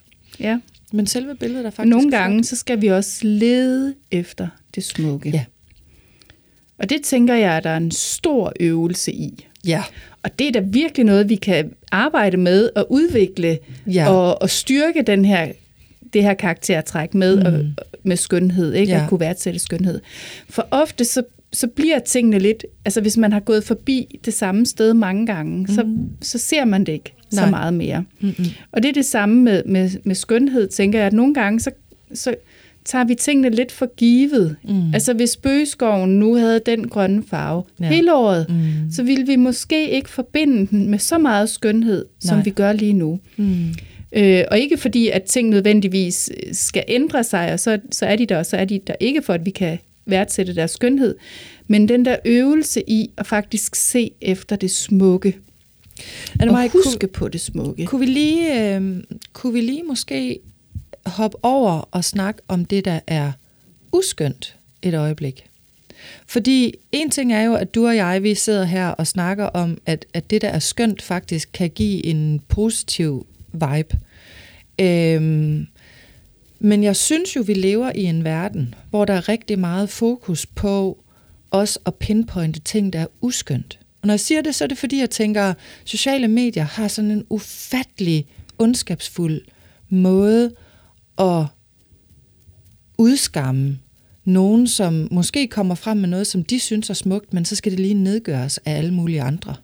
Ja. 0.42 0.60
Men 0.92 1.08
selve 1.08 1.36
billedet 1.36 1.66
er 1.66 1.70
faktisk 1.70 1.90
Nogle 1.90 2.10
flot. 2.12 2.20
gange, 2.22 2.44
så 2.44 2.56
skal 2.56 2.82
vi 2.82 2.88
også 2.88 3.20
lede 3.28 3.94
efter 4.12 4.48
det 4.76 4.84
smukke. 4.84 5.30
Ja. 5.30 5.46
Og 6.78 6.90
det 6.90 7.02
tænker 7.04 7.34
jeg, 7.36 7.52
at 7.58 7.64
der 7.64 7.70
er 7.70 7.78
en 7.78 7.92
stor 7.92 8.54
øvelse 8.60 9.12
i. 9.14 9.46
Ja. 9.66 9.84
Og 10.24 10.40
det 10.40 10.48
er 10.48 10.52
da 10.52 10.60
virkelig 10.60 11.06
noget, 11.06 11.30
vi 11.30 11.36
kan 11.36 11.74
arbejde 11.92 12.38
med 12.38 12.70
og 12.76 12.92
udvikle 12.92 13.60
Ja. 13.88 14.10
og, 14.10 14.42
og 14.42 14.50
styrke 14.50 15.02
den 15.02 15.26
her, 15.26 15.52
det 16.14 16.24
her 16.24 16.34
karaktertræk 16.34 17.14
med, 17.14 17.38
mm. 17.40 17.46
og, 17.78 17.84
med 18.04 18.18
skønhed, 18.18 18.74
ikke? 18.74 18.94
Ja. 18.94 19.04
At 19.04 19.10
kunne 19.10 19.20
værdsætte 19.20 19.60
skønhed. 19.60 20.02
For 20.50 20.68
ofte 20.72 21.06
så, 21.06 21.24
så 21.54 21.68
bliver 21.68 22.00
tingene 22.00 22.40
lidt, 22.40 22.66
altså 22.86 23.02
hvis 23.02 23.18
man 23.18 23.32
har 23.34 23.40
gået 23.40 23.64
forbi 23.64 24.20
det 24.26 24.34
samme 24.34 24.66
sted 24.66 24.94
mange 24.94 25.26
gange, 25.26 25.60
mm. 25.60 25.68
så, 25.68 25.98
så 26.22 26.38
ser 26.38 26.66
man 26.66 26.84
det 26.84 26.92
ikke 26.92 27.14
så 27.32 27.42
Nej. 27.42 27.50
meget 27.50 27.74
mere. 27.74 28.04
Mm-mm. 28.22 28.46
Og 28.72 28.84
det 28.84 28.90
er 28.90 28.94
det 28.94 29.06
samme 29.06 29.42
med, 29.42 29.64
med, 29.66 29.90
med 30.04 30.16
skønhed, 30.16 30.68
tænker 30.68 31.00
jeg, 31.00 31.08
at 31.08 31.14
nogle 31.14 31.34
gange 31.34 31.60
så, 31.60 31.72
så 32.14 32.36
tager 32.86 33.06
vi 33.06 33.16
tingene 33.16 33.50
lidt 33.50 33.72
for 33.72 33.96
givet. 33.96 34.56
Mm. 34.64 34.94
Altså 34.94 35.14
hvis 35.14 35.38
bøgeskoven 35.38 36.20
nu 36.20 36.36
havde 36.36 36.62
den 36.66 36.88
grønne 36.88 37.24
farve 37.30 37.64
Ja. 37.80 37.86
ja. 37.86 37.92
hele 37.92 38.16
året, 38.16 38.46
Mm. 38.50 38.92
så 38.92 39.04
ville 39.04 39.28
vi 39.28 39.36
måske 39.36 39.90
ikke 39.90 40.10
forbinde 40.10 40.68
den 40.68 40.90
med 40.90 41.00
så 41.00 41.18
meget 41.18 41.50
skønhed, 41.50 42.06
som 42.20 42.38
Nej. 42.38 42.44
vi 42.44 42.50
gør 42.50 42.72
lige 42.74 42.94
nu. 42.94 43.20
Mm. 43.38 43.66
Øh, 44.16 44.44
og 44.52 44.60
ikke 44.60 44.78
fordi, 44.78 45.08
at 45.10 45.24
ting 45.24 45.50
nødvendigvis 45.50 46.30
skal 46.52 46.84
ændre 46.88 47.24
sig, 47.24 47.54
og 47.54 47.60
så, 47.60 47.80
så 47.92 48.06
er 48.06 48.16
de 48.16 48.26
der, 48.26 48.38
og 48.38 48.46
så 48.46 48.58
er 48.58 48.66
de 48.66 48.80
der 48.88 48.94
ikke 49.00 49.22
for, 49.22 49.34
at 49.34 49.46
vi 49.46 49.52
kan 49.52 49.78
værdsætte 50.06 50.56
deres 50.56 50.72
skønhed. 50.72 51.16
Men 51.68 51.88
den 51.88 52.06
der 52.06 52.16
øvelse 52.26 52.84
i 52.90 53.10
at 53.18 53.28
faktisk 53.28 53.76
se 53.76 54.12
efter 54.22 54.56
det 54.56 54.72
smukke, 54.72 55.38
Er 56.40 56.46
det 56.46 56.50
og 56.50 56.84
huske 56.86 57.08
på 57.08 57.28
det 57.28 57.42
smukke. 57.42 57.86
Kunne 57.86 58.00
vi 58.00 58.06
lige, 58.06 58.76
øh, 58.76 59.04
kunne 59.34 59.54
vi 59.54 59.62
lige 59.62 59.84
måske 59.84 60.40
hoppe 61.06 61.38
over 61.44 61.90
og 61.92 62.04
snakke 62.04 62.42
om 62.48 62.66
det, 62.66 62.86
der 62.86 63.00
er 63.08 63.32
uskyndt 63.92 64.56
et 64.82 64.94
øjeblik? 64.94 65.46
Fordi 66.28 66.74
en 66.92 67.10
ting 67.10 67.34
er 67.34 67.42
jo, 67.42 67.56
at 67.56 67.76
du 67.76 67.88
og 67.88 67.96
jeg, 67.96 68.24
vi 68.24 68.36
sidder 68.36 68.64
her 68.64 68.88
og 68.88 69.08
snakker 69.08 69.46
om, 69.46 69.78
at, 69.86 70.06
at 70.14 70.30
det, 70.30 70.42
der 70.42 70.50
er 70.50 70.60
skønt, 70.60 71.02
faktisk 71.02 71.50
kan 71.54 71.70
give 71.70 72.06
en 72.06 72.42
positiv 72.48 73.26
vibe. 73.54 74.00
Øhm, 74.80 75.68
men 76.60 76.84
jeg 76.84 76.96
synes 76.96 77.36
jo, 77.36 77.42
vi 77.42 77.54
lever 77.54 77.92
i 77.96 78.04
en 78.04 78.24
verden, 78.24 78.76
hvor 78.90 79.06
der 79.06 79.14
er 79.14 79.30
rigtig 79.30 79.60
meget 79.60 79.90
fokus 79.90 80.46
på 80.46 81.04
også 81.52 81.80
at 81.86 81.96
pinpointe 81.96 82.60
ting, 82.60 82.94
der 82.94 83.00
er 83.00 83.08
uskyndt. 83.22 83.81
Og 84.02 84.08
når 84.08 84.14
jeg 84.14 84.20
siger 84.20 84.42
det, 84.42 84.56
så 84.56 84.64
er 84.64 84.68
det 84.68 84.78
fordi, 84.78 85.00
jeg 85.00 85.10
tænker, 85.10 85.44
at 85.44 85.56
sociale 85.86 86.28
medier 86.28 86.64
har 86.64 86.88
sådan 86.88 87.12
en 87.12 87.26
ufattelig, 87.30 88.28
ondskabsfuld 88.60 89.42
måde 89.90 90.52
at 91.18 91.46
udskamme 92.98 93.80
nogen, 94.26 94.68
som 94.68 95.08
måske 95.12 95.48
kommer 95.48 95.76
frem 95.76 95.98
med 95.98 96.10
noget, 96.10 96.28
som 96.28 96.44
de 96.44 96.60
synes 96.60 96.90
er 96.90 96.94
smukt, 96.94 97.34
men 97.34 97.46
så 97.46 97.56
skal 97.56 97.72
det 97.72 97.80
lige 97.80 97.94
nedgøres 97.94 98.58
af 98.58 98.78
alle 98.78 98.94
mulige 98.94 99.22
andre. 99.22 99.56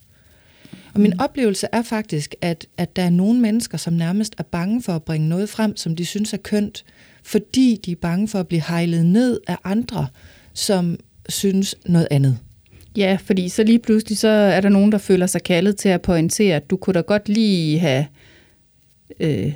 Og 0.94 1.00
min 1.00 1.20
oplevelse 1.20 1.68
er 1.72 1.82
faktisk, 1.82 2.36
at, 2.42 2.68
at 2.78 2.96
der 2.96 3.04
er 3.04 3.10
nogle 3.10 3.40
mennesker, 3.40 3.78
som 3.78 3.94
nærmest 3.94 4.36
er 4.38 4.44
bange 4.44 4.84
for 4.84 4.94
at 4.94 5.04
bringe 5.04 5.30
noget 5.30 5.50
frem, 5.50 5.78
som 5.78 5.96
de 5.96 6.06
synes 6.06 6.34
er 6.34 6.38
kønt, 6.38 6.86
fordi 7.24 7.80
de 7.86 7.92
er 7.92 7.96
bange 7.96 8.28
for 8.28 8.40
at 8.40 8.48
blive 8.48 8.64
hejlet 8.68 9.06
ned 9.06 9.40
af 9.48 9.58
andre, 9.64 10.08
som 10.54 10.98
synes 11.30 11.76
noget 11.86 12.08
andet. 12.12 12.40
Ja, 12.98 13.18
fordi 13.26 13.50
så 13.50 13.64
lige 13.64 13.80
pludselig, 13.80 14.18
så 14.18 14.28
er 14.28 14.62
der 14.62 14.70
nogen, 14.70 14.92
der 14.92 14.98
føler 14.98 15.26
sig 15.28 15.44
kaldet 15.44 15.76
til 15.78 15.90
at 15.90 16.02
pointere, 16.02 16.56
at 16.56 16.70
du 16.70 16.78
kunne 16.78 16.94
da 16.94 17.02
godt 17.02 17.30
lige 17.30 17.80
have 17.80 18.06
øh, 19.20 19.54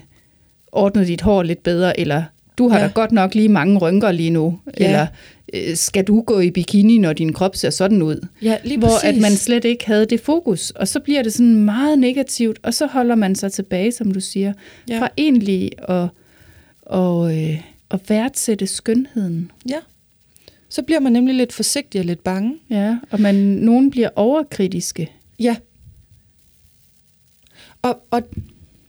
ordnet 0.71 1.07
dit 1.07 1.21
hår 1.21 1.43
lidt 1.43 1.63
bedre, 1.63 1.99
eller 1.99 2.23
du 2.57 2.67
har 2.69 2.79
Ja. 2.79 2.83
da 2.85 2.91
godt 2.91 3.11
nok 3.11 3.35
lige 3.35 3.49
mange 3.49 3.77
rynker 3.77 4.11
lige 4.11 4.29
nu, 4.29 4.59
Ja. 4.79 4.85
eller 4.85 5.07
øh, 5.53 5.75
skal 5.75 6.03
du 6.03 6.21
gå 6.21 6.39
i 6.39 6.51
bikini, 6.51 6.97
når 6.97 7.13
din 7.13 7.33
krop 7.33 7.55
ser 7.55 7.69
sådan 7.69 8.01
ud? 8.01 8.27
Ja, 8.41 8.57
lige 8.63 8.77
hvor 8.77 8.87
præcis. 8.87 9.03
at 9.09 9.17
man 9.21 9.31
slet 9.31 9.65
ikke 9.65 9.85
havde 9.87 10.05
det 10.05 10.19
fokus, 10.19 10.69
og 10.71 10.87
så 10.87 10.99
bliver 10.99 11.23
det 11.23 11.33
sådan 11.33 11.55
meget 11.55 11.99
negativt, 11.99 12.59
og 12.63 12.73
så 12.73 12.85
holder 12.87 13.15
man 13.15 13.35
sig 13.35 13.51
tilbage, 13.51 13.91
som 13.91 14.11
du 14.11 14.19
siger, 14.19 14.53
ja. 14.89 14.99
fra 15.01 15.09
egentlig 15.17 15.71
at, 15.89 16.07
og, 16.81 17.37
øh, 17.43 17.61
at 17.91 17.99
værdsætte 18.09 18.67
skønheden. 18.67 19.51
Ja. 19.69 19.77
Så 20.71 20.81
bliver 20.81 20.99
man 20.99 21.11
nemlig 21.11 21.35
lidt 21.35 21.53
forsigtig 21.53 21.99
og 21.99 22.05
lidt 22.05 22.23
bange. 22.23 22.55
Ja, 22.69 22.97
og 23.09 23.21
man, 23.21 23.35
nogen 23.35 23.91
bliver 23.91 24.09
overkritiske. 24.15 25.11
Ja. 25.39 25.55
Og, 27.81 27.99
og 28.11 28.21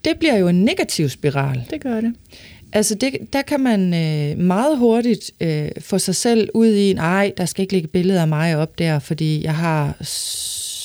det 0.05 0.19
bliver 0.19 0.37
jo 0.37 0.49
en 0.49 0.65
negativ 0.65 1.09
spiral. 1.09 1.67
Det 1.71 1.81
gør 1.81 2.01
det. 2.01 2.15
Altså, 2.73 2.95
det, 2.95 3.17
der 3.33 3.43
kan 3.43 3.61
man 3.61 3.95
øh, 3.95 4.39
meget 4.39 4.79
hurtigt 4.79 5.31
øh, 5.41 5.69
få 5.81 5.99
sig 5.99 6.15
selv 6.15 6.49
ud 6.55 6.75
i, 6.75 6.93
nej, 6.93 7.33
der 7.37 7.45
skal 7.45 7.63
ikke 7.63 7.73
ligge 7.73 7.89
billeder 7.89 8.21
af 8.21 8.29
mig 8.29 8.57
op 8.57 8.79
der, 8.79 8.99
fordi 8.99 9.45
jeg 9.45 9.55
har 9.55 9.97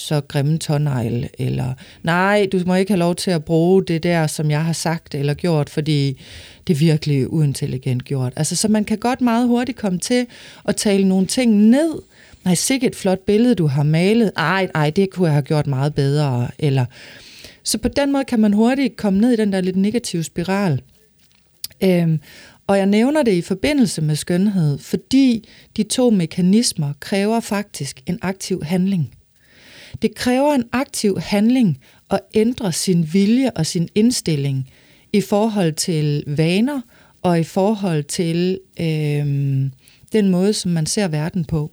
så 0.08 0.22
grimme 0.22 0.58
tårnegle, 0.58 1.30
eller 1.40 1.74
nej, 2.04 2.48
du 2.52 2.62
må 2.66 2.76
ikke 2.76 2.92
have 2.92 3.00
lov 3.00 3.16
til 3.16 3.32
at 3.32 3.44
bruge 3.44 3.84
det 3.84 4.04
der, 4.04 4.28
som 4.28 4.52
jeg 4.52 4.66
har 4.66 4.74
sagt 4.74 5.16
eller 5.16 5.34
gjort, 5.34 5.70
fordi 5.70 6.22
det 6.68 6.74
er 6.74 6.78
virkelig 6.78 7.34
uintelligent 7.34 8.04
gjort. 8.04 8.34
Altså, 8.36 8.56
så 8.56 8.68
man 8.68 8.86
kan 8.86 8.98
godt 8.98 9.22
meget 9.22 9.48
hurtigt 9.48 9.78
komme 9.78 10.00
til 10.00 10.26
at 10.68 10.76
tale 10.76 11.08
nogle 11.08 11.28
ting 11.28 11.56
ned. 11.56 12.02
Nej, 12.46 12.56
sikkert 12.56 12.92
et 12.92 12.96
flot 12.96 13.20
billede, 13.20 13.56
du 13.56 13.68
har 13.68 13.84
malet. 13.84 14.32
Ej, 14.38 14.70
ej, 14.76 14.90
det 14.90 15.10
kunne 15.10 15.26
jeg 15.26 15.34
have 15.34 15.44
gjort 15.44 15.68
meget 15.68 15.96
bedre. 15.96 16.48
Eller, 16.60 16.86
så 17.64 17.78
på 17.78 17.88
den 17.88 18.12
måde 18.12 18.24
kan 18.24 18.40
man 18.40 18.54
hurtigt 18.54 18.98
komme 18.98 19.20
ned 19.20 19.32
i 19.32 19.36
den 19.36 19.54
der 19.54 19.62
lidt 19.62 19.76
negative 19.76 20.24
spiral. 20.24 20.82
Øhm, 21.84 22.20
og 22.68 22.78
jeg 22.78 22.86
nævner 22.86 23.24
det 23.24 23.32
i 23.32 23.42
forbindelse 23.42 24.02
med 24.02 24.16
skønhed, 24.16 24.78
fordi 24.78 25.50
de 25.78 25.84
to 25.84 26.10
mekanismer 26.10 26.94
kræver 27.00 27.40
faktisk 27.40 28.02
en 28.06 28.20
aktiv 28.22 28.64
handling. 28.64 29.17
Det 30.02 30.16
kræver 30.16 30.54
en 30.54 30.70
aktiv 30.72 31.20
handling 31.20 31.80
at 32.12 32.20
ændre 32.34 32.72
sin 32.72 33.14
vilje 33.14 33.52
og 33.52 33.66
sin 33.66 33.90
indstilling 33.96 34.70
i 35.14 35.22
forhold 35.22 35.74
til 35.74 36.24
vaner 36.28 36.82
og 37.22 37.40
i 37.40 37.44
forhold 37.44 38.04
til 38.04 38.60
øh, 38.80 39.26
den 40.14 40.30
måde, 40.30 40.54
som 40.54 40.72
man 40.72 40.86
ser 40.86 41.08
verden 41.08 41.46
på. 41.46 41.72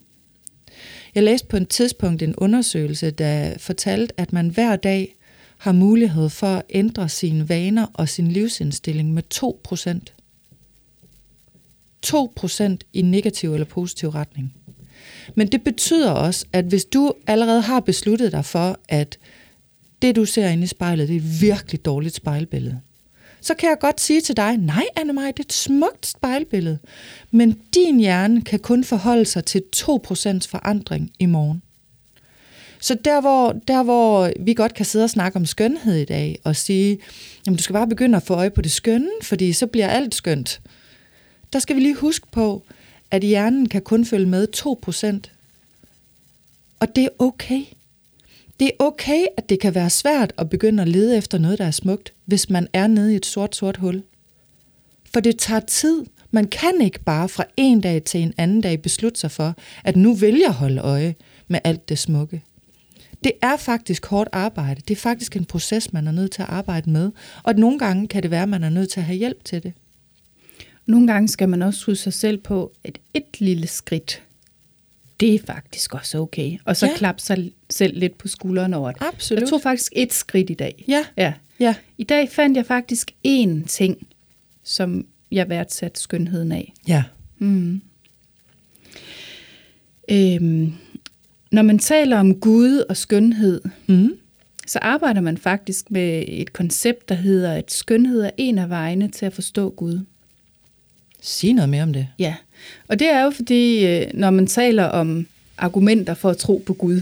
Jeg 1.14 1.22
læste 1.22 1.46
på 1.46 1.56
et 1.56 1.68
tidspunkt 1.68 2.22
en 2.22 2.34
undersøgelse, 2.36 3.10
der 3.10 3.58
fortalte, 3.58 4.20
at 4.20 4.32
man 4.32 4.48
hver 4.48 4.76
dag 4.76 5.16
har 5.58 5.72
mulighed 5.72 6.28
for 6.28 6.46
at 6.46 6.62
ændre 6.70 7.08
sine 7.08 7.48
vaner 7.48 7.86
og 7.94 8.08
sin 8.08 8.28
livsindstilling 8.28 9.12
med 9.12 9.22
2%. 9.34 10.14
2% 12.06 12.76
i 12.92 13.02
negativ 13.02 13.52
eller 13.52 13.66
positiv 13.66 14.08
retning. 14.08 14.54
Men 15.34 15.46
det 15.46 15.64
betyder 15.64 16.10
også, 16.10 16.46
at 16.52 16.64
hvis 16.64 16.84
du 16.84 17.12
allerede 17.26 17.60
har 17.60 17.80
besluttet 17.80 18.32
dig 18.32 18.44
for, 18.44 18.78
at 18.88 19.18
det 20.02 20.16
du 20.16 20.24
ser 20.24 20.48
inde 20.48 20.64
i 20.64 20.66
spejlet, 20.66 21.08
det 21.08 21.16
er 21.16 21.20
et 21.20 21.40
virkelig 21.40 21.84
dårligt 21.84 22.14
spejlbillede, 22.14 22.80
så 23.40 23.54
kan 23.54 23.68
jeg 23.68 23.78
godt 23.80 24.00
sige 24.00 24.20
til 24.20 24.36
dig, 24.36 24.56
nej 24.56 24.84
anne 24.96 25.12
det 25.12 25.38
er 25.38 25.40
et 25.40 25.52
smukt 25.52 26.06
spejlbillede, 26.06 26.78
men 27.30 27.60
din 27.74 28.00
hjerne 28.00 28.42
kan 28.42 28.58
kun 28.58 28.84
forholde 28.84 29.24
sig 29.24 29.44
til 29.44 29.62
2% 29.76 29.86
forandring 30.48 31.10
i 31.18 31.26
morgen. 31.26 31.62
Så 32.80 32.94
der 32.94 33.20
hvor, 33.20 33.52
der, 33.68 33.82
hvor 33.82 34.32
vi 34.40 34.54
godt 34.54 34.74
kan 34.74 34.84
sidde 34.84 35.04
og 35.04 35.10
snakke 35.10 35.36
om 35.36 35.46
skønhed 35.46 35.96
i 35.96 36.04
dag, 36.04 36.38
og 36.44 36.56
sige, 36.56 36.98
jamen 37.46 37.56
du 37.56 37.62
skal 37.62 37.72
bare 37.72 37.88
begynde 37.88 38.16
at 38.16 38.22
få 38.22 38.34
øje 38.34 38.50
på 38.50 38.62
det 38.62 38.72
skønne, 38.72 39.10
fordi 39.22 39.52
så 39.52 39.66
bliver 39.66 39.88
alt 39.88 40.14
skønt 40.14 40.60
der 41.54 41.60
skal 41.60 41.76
vi 41.76 41.80
lige 41.80 41.94
huske 41.94 42.26
på, 42.32 42.62
at 43.10 43.22
hjernen 43.22 43.68
kan 43.68 43.82
kun 43.82 44.04
følge 44.04 44.26
med 44.26 44.48
2%. 44.56 45.30
Og 46.80 46.96
det 46.96 47.04
er 47.04 47.08
okay. 47.18 47.60
Det 48.60 48.66
er 48.66 48.84
okay, 48.84 49.26
at 49.36 49.48
det 49.48 49.60
kan 49.60 49.74
være 49.74 49.90
svært 49.90 50.32
at 50.38 50.50
begynde 50.50 50.82
at 50.82 50.88
lede 50.88 51.16
efter 51.16 51.38
noget, 51.38 51.58
der 51.58 51.64
er 51.64 51.70
smukt, 51.70 52.12
hvis 52.24 52.50
man 52.50 52.68
er 52.72 52.86
nede 52.86 53.12
i 53.12 53.16
et 53.16 53.26
sort, 53.26 53.56
sort 53.56 53.76
hul. 53.76 54.02
For 55.12 55.20
det 55.20 55.38
tager 55.38 55.60
tid. 55.60 56.04
Man 56.30 56.46
kan 56.46 56.80
ikke 56.80 57.00
bare 57.00 57.28
fra 57.28 57.44
en 57.56 57.80
dag 57.80 58.04
til 58.04 58.22
en 58.22 58.34
anden 58.38 58.60
dag 58.60 58.82
beslutte 58.82 59.20
sig 59.20 59.30
for, 59.30 59.54
at 59.84 59.96
nu 59.96 60.14
vil 60.14 60.38
jeg 60.38 60.50
holde 60.50 60.80
øje 60.80 61.14
med 61.48 61.60
alt 61.64 61.88
det 61.88 61.98
smukke. 61.98 62.42
Det 63.24 63.32
er 63.42 63.56
faktisk 63.56 64.06
hårdt 64.06 64.28
arbejde. 64.32 64.80
Det 64.88 64.96
er 64.96 65.00
faktisk 65.00 65.36
en 65.36 65.44
proces, 65.44 65.92
man 65.92 66.06
er 66.06 66.12
nødt 66.12 66.32
til 66.32 66.42
at 66.42 66.48
arbejde 66.48 66.90
med. 66.90 67.10
Og 67.42 67.54
nogle 67.54 67.78
gange 67.78 68.08
kan 68.08 68.22
det 68.22 68.30
være, 68.30 68.42
at 68.42 68.48
man 68.48 68.64
er 68.64 68.68
nødt 68.68 68.90
til 68.90 69.00
at 69.00 69.06
have 69.06 69.18
hjælp 69.18 69.44
til 69.44 69.62
det. 69.62 69.72
Nogle 70.86 71.06
gange 71.06 71.28
skal 71.28 71.48
man 71.48 71.62
også 71.62 71.86
huske 71.86 72.02
sig 72.02 72.12
selv 72.12 72.38
på, 72.38 72.72
at 72.84 72.98
et 73.14 73.40
lille 73.40 73.66
skridt, 73.66 74.22
det 75.20 75.34
er 75.34 75.38
faktisk 75.46 75.94
også 75.94 76.18
okay. 76.18 76.58
Og 76.64 76.76
så 76.76 76.86
ja. 76.86 76.96
klappe 76.96 77.22
sig 77.22 77.52
selv 77.70 77.98
lidt 77.98 78.18
på 78.18 78.28
skulderen 78.28 78.74
over 78.74 78.92
det. 78.92 79.02
Absolut. 79.02 79.40
Jeg 79.40 79.48
tog 79.48 79.62
faktisk 79.62 79.92
et 79.96 80.12
skridt 80.12 80.50
i 80.50 80.54
dag. 80.54 80.84
Ja. 80.88 81.04
ja. 81.16 81.32
ja. 81.60 81.74
I 81.98 82.04
dag 82.04 82.30
fandt 82.30 82.56
jeg 82.56 82.66
faktisk 82.66 83.10
én 83.26 83.66
ting, 83.66 84.06
som 84.62 85.06
jeg 85.30 85.48
værdsatte 85.48 86.00
skønheden 86.00 86.52
af. 86.52 86.72
Ja. 86.88 87.04
Mm. 87.38 87.80
Øhm, 90.10 90.72
når 91.52 91.62
man 91.62 91.78
taler 91.78 92.18
om 92.18 92.40
Gud 92.40 92.84
og 92.88 92.96
skønhed, 92.96 93.60
mm. 93.86 94.16
så 94.66 94.78
arbejder 94.78 95.20
man 95.20 95.38
faktisk 95.38 95.90
med 95.90 96.24
et 96.28 96.52
koncept, 96.52 97.08
der 97.08 97.14
hedder, 97.14 97.52
at 97.52 97.72
skønhed 97.72 98.20
er 98.20 98.30
en 98.36 98.58
af 98.58 98.68
vejene 98.68 99.08
til 99.08 99.26
at 99.26 99.32
forstå 99.32 99.70
Gud. 99.70 100.00
Sig 101.26 101.52
noget 101.52 101.68
mere 101.68 101.82
om 101.82 101.92
det. 101.92 102.08
Ja, 102.18 102.34
og 102.88 102.98
det 102.98 103.10
er 103.10 103.24
jo 103.24 103.30
fordi, 103.30 103.86
øh, 103.86 104.06
når 104.14 104.30
man 104.30 104.46
taler 104.46 104.84
om 104.84 105.26
argumenter 105.58 106.14
for 106.14 106.30
at 106.30 106.36
tro 106.36 106.62
på 106.66 106.72
Gud, 106.72 107.00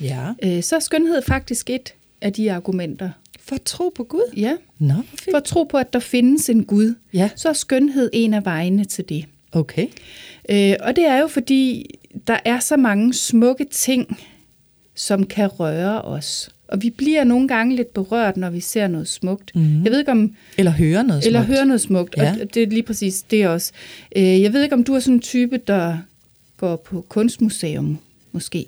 ja. 0.00 0.32
Øh, 0.42 0.62
så 0.62 0.76
er 0.76 0.80
skønhed 0.80 1.22
faktisk 1.22 1.70
et 1.70 1.94
af 2.20 2.32
de 2.32 2.52
argumenter. 2.52 3.10
For 3.40 3.54
at 3.54 3.62
tro 3.62 3.92
på 3.96 4.04
Gud? 4.04 4.32
Ja. 4.36 4.56
Nå. 4.78 4.94
For 5.30 5.36
at 5.36 5.44
tro 5.44 5.64
på, 5.64 5.78
at 5.78 5.92
der 5.92 5.98
findes 5.98 6.48
en 6.48 6.64
Gud, 6.64 6.94
ja. 7.12 7.30
så 7.36 7.48
er 7.48 7.52
skønhed 7.52 8.10
en 8.12 8.34
af 8.34 8.44
vejene 8.44 8.84
til 8.84 9.08
det. 9.08 9.24
Okay. 9.52 9.86
Øh, 10.48 10.74
og 10.80 10.96
det 10.96 11.06
er 11.06 11.18
jo 11.18 11.26
fordi, 11.26 11.90
der 12.26 12.38
er 12.44 12.60
så 12.60 12.76
mange 12.76 13.14
smukke 13.14 13.64
ting, 13.64 14.18
som 14.94 15.26
kan 15.26 15.46
røre 15.46 16.02
os. 16.02 16.50
Og 16.74 16.82
vi 16.82 16.90
bliver 16.90 17.24
nogle 17.24 17.48
gange 17.48 17.76
lidt 17.76 17.94
berørt, 17.94 18.36
når 18.36 18.50
vi 18.50 18.60
ser 18.60 18.86
noget 18.86 19.08
smukt. 19.08 19.54
Mm-hmm. 19.54 19.84
Jeg 19.84 19.92
ved 19.92 19.98
ikke 19.98 20.10
om... 20.10 20.34
Eller 20.58 20.70
hører 20.70 21.02
noget 21.02 21.26
eller 21.26 21.40
smukt. 21.40 21.48
Eller 21.48 21.56
hører 21.56 21.64
noget 21.64 21.80
smukt, 21.80 22.14
ja. 22.16 22.34
og 22.42 22.54
det 22.54 22.62
er 22.62 22.66
lige 22.66 22.82
præcis 22.82 23.22
det 23.22 23.48
også. 23.48 23.72
Øh, 24.16 24.42
jeg 24.42 24.52
ved 24.52 24.62
ikke, 24.62 24.74
om 24.74 24.84
du 24.84 24.94
er 24.94 25.00
sådan 25.00 25.14
en 25.14 25.20
type, 25.20 25.56
der 25.66 25.98
går 26.56 26.76
på 26.76 27.06
kunstmuseum, 27.08 27.98
måske? 28.32 28.66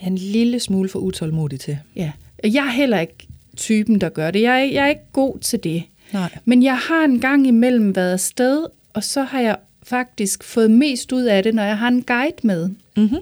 Jeg 0.00 0.02
er 0.02 0.06
en 0.06 0.18
lille 0.18 0.60
smule 0.60 0.88
for 0.88 0.98
utålmodig 0.98 1.60
til. 1.60 1.78
Ja. 1.96 2.12
Jeg 2.44 2.66
er 2.66 2.70
heller 2.70 3.00
ikke 3.00 3.28
typen, 3.56 4.00
der 4.00 4.08
gør 4.08 4.30
det. 4.30 4.42
Jeg 4.42 4.60
er, 4.60 4.64
jeg 4.64 4.84
er 4.84 4.88
ikke 4.88 5.12
god 5.12 5.38
til 5.38 5.64
det. 5.64 5.82
Nej. 6.12 6.38
Men 6.44 6.62
jeg 6.62 6.78
har 6.78 7.04
en 7.04 7.20
gang 7.20 7.46
imellem 7.46 7.96
været 7.96 8.12
afsted, 8.12 8.66
og 8.92 9.04
så 9.04 9.22
har 9.22 9.40
jeg 9.40 9.56
faktisk 9.82 10.44
fået 10.44 10.70
mest 10.70 11.12
ud 11.12 11.22
af 11.22 11.42
det, 11.42 11.54
når 11.54 11.62
jeg 11.62 11.78
har 11.78 11.88
en 11.88 12.02
guide 12.02 12.36
med. 12.42 12.68
Mm-hmm. 12.96 13.18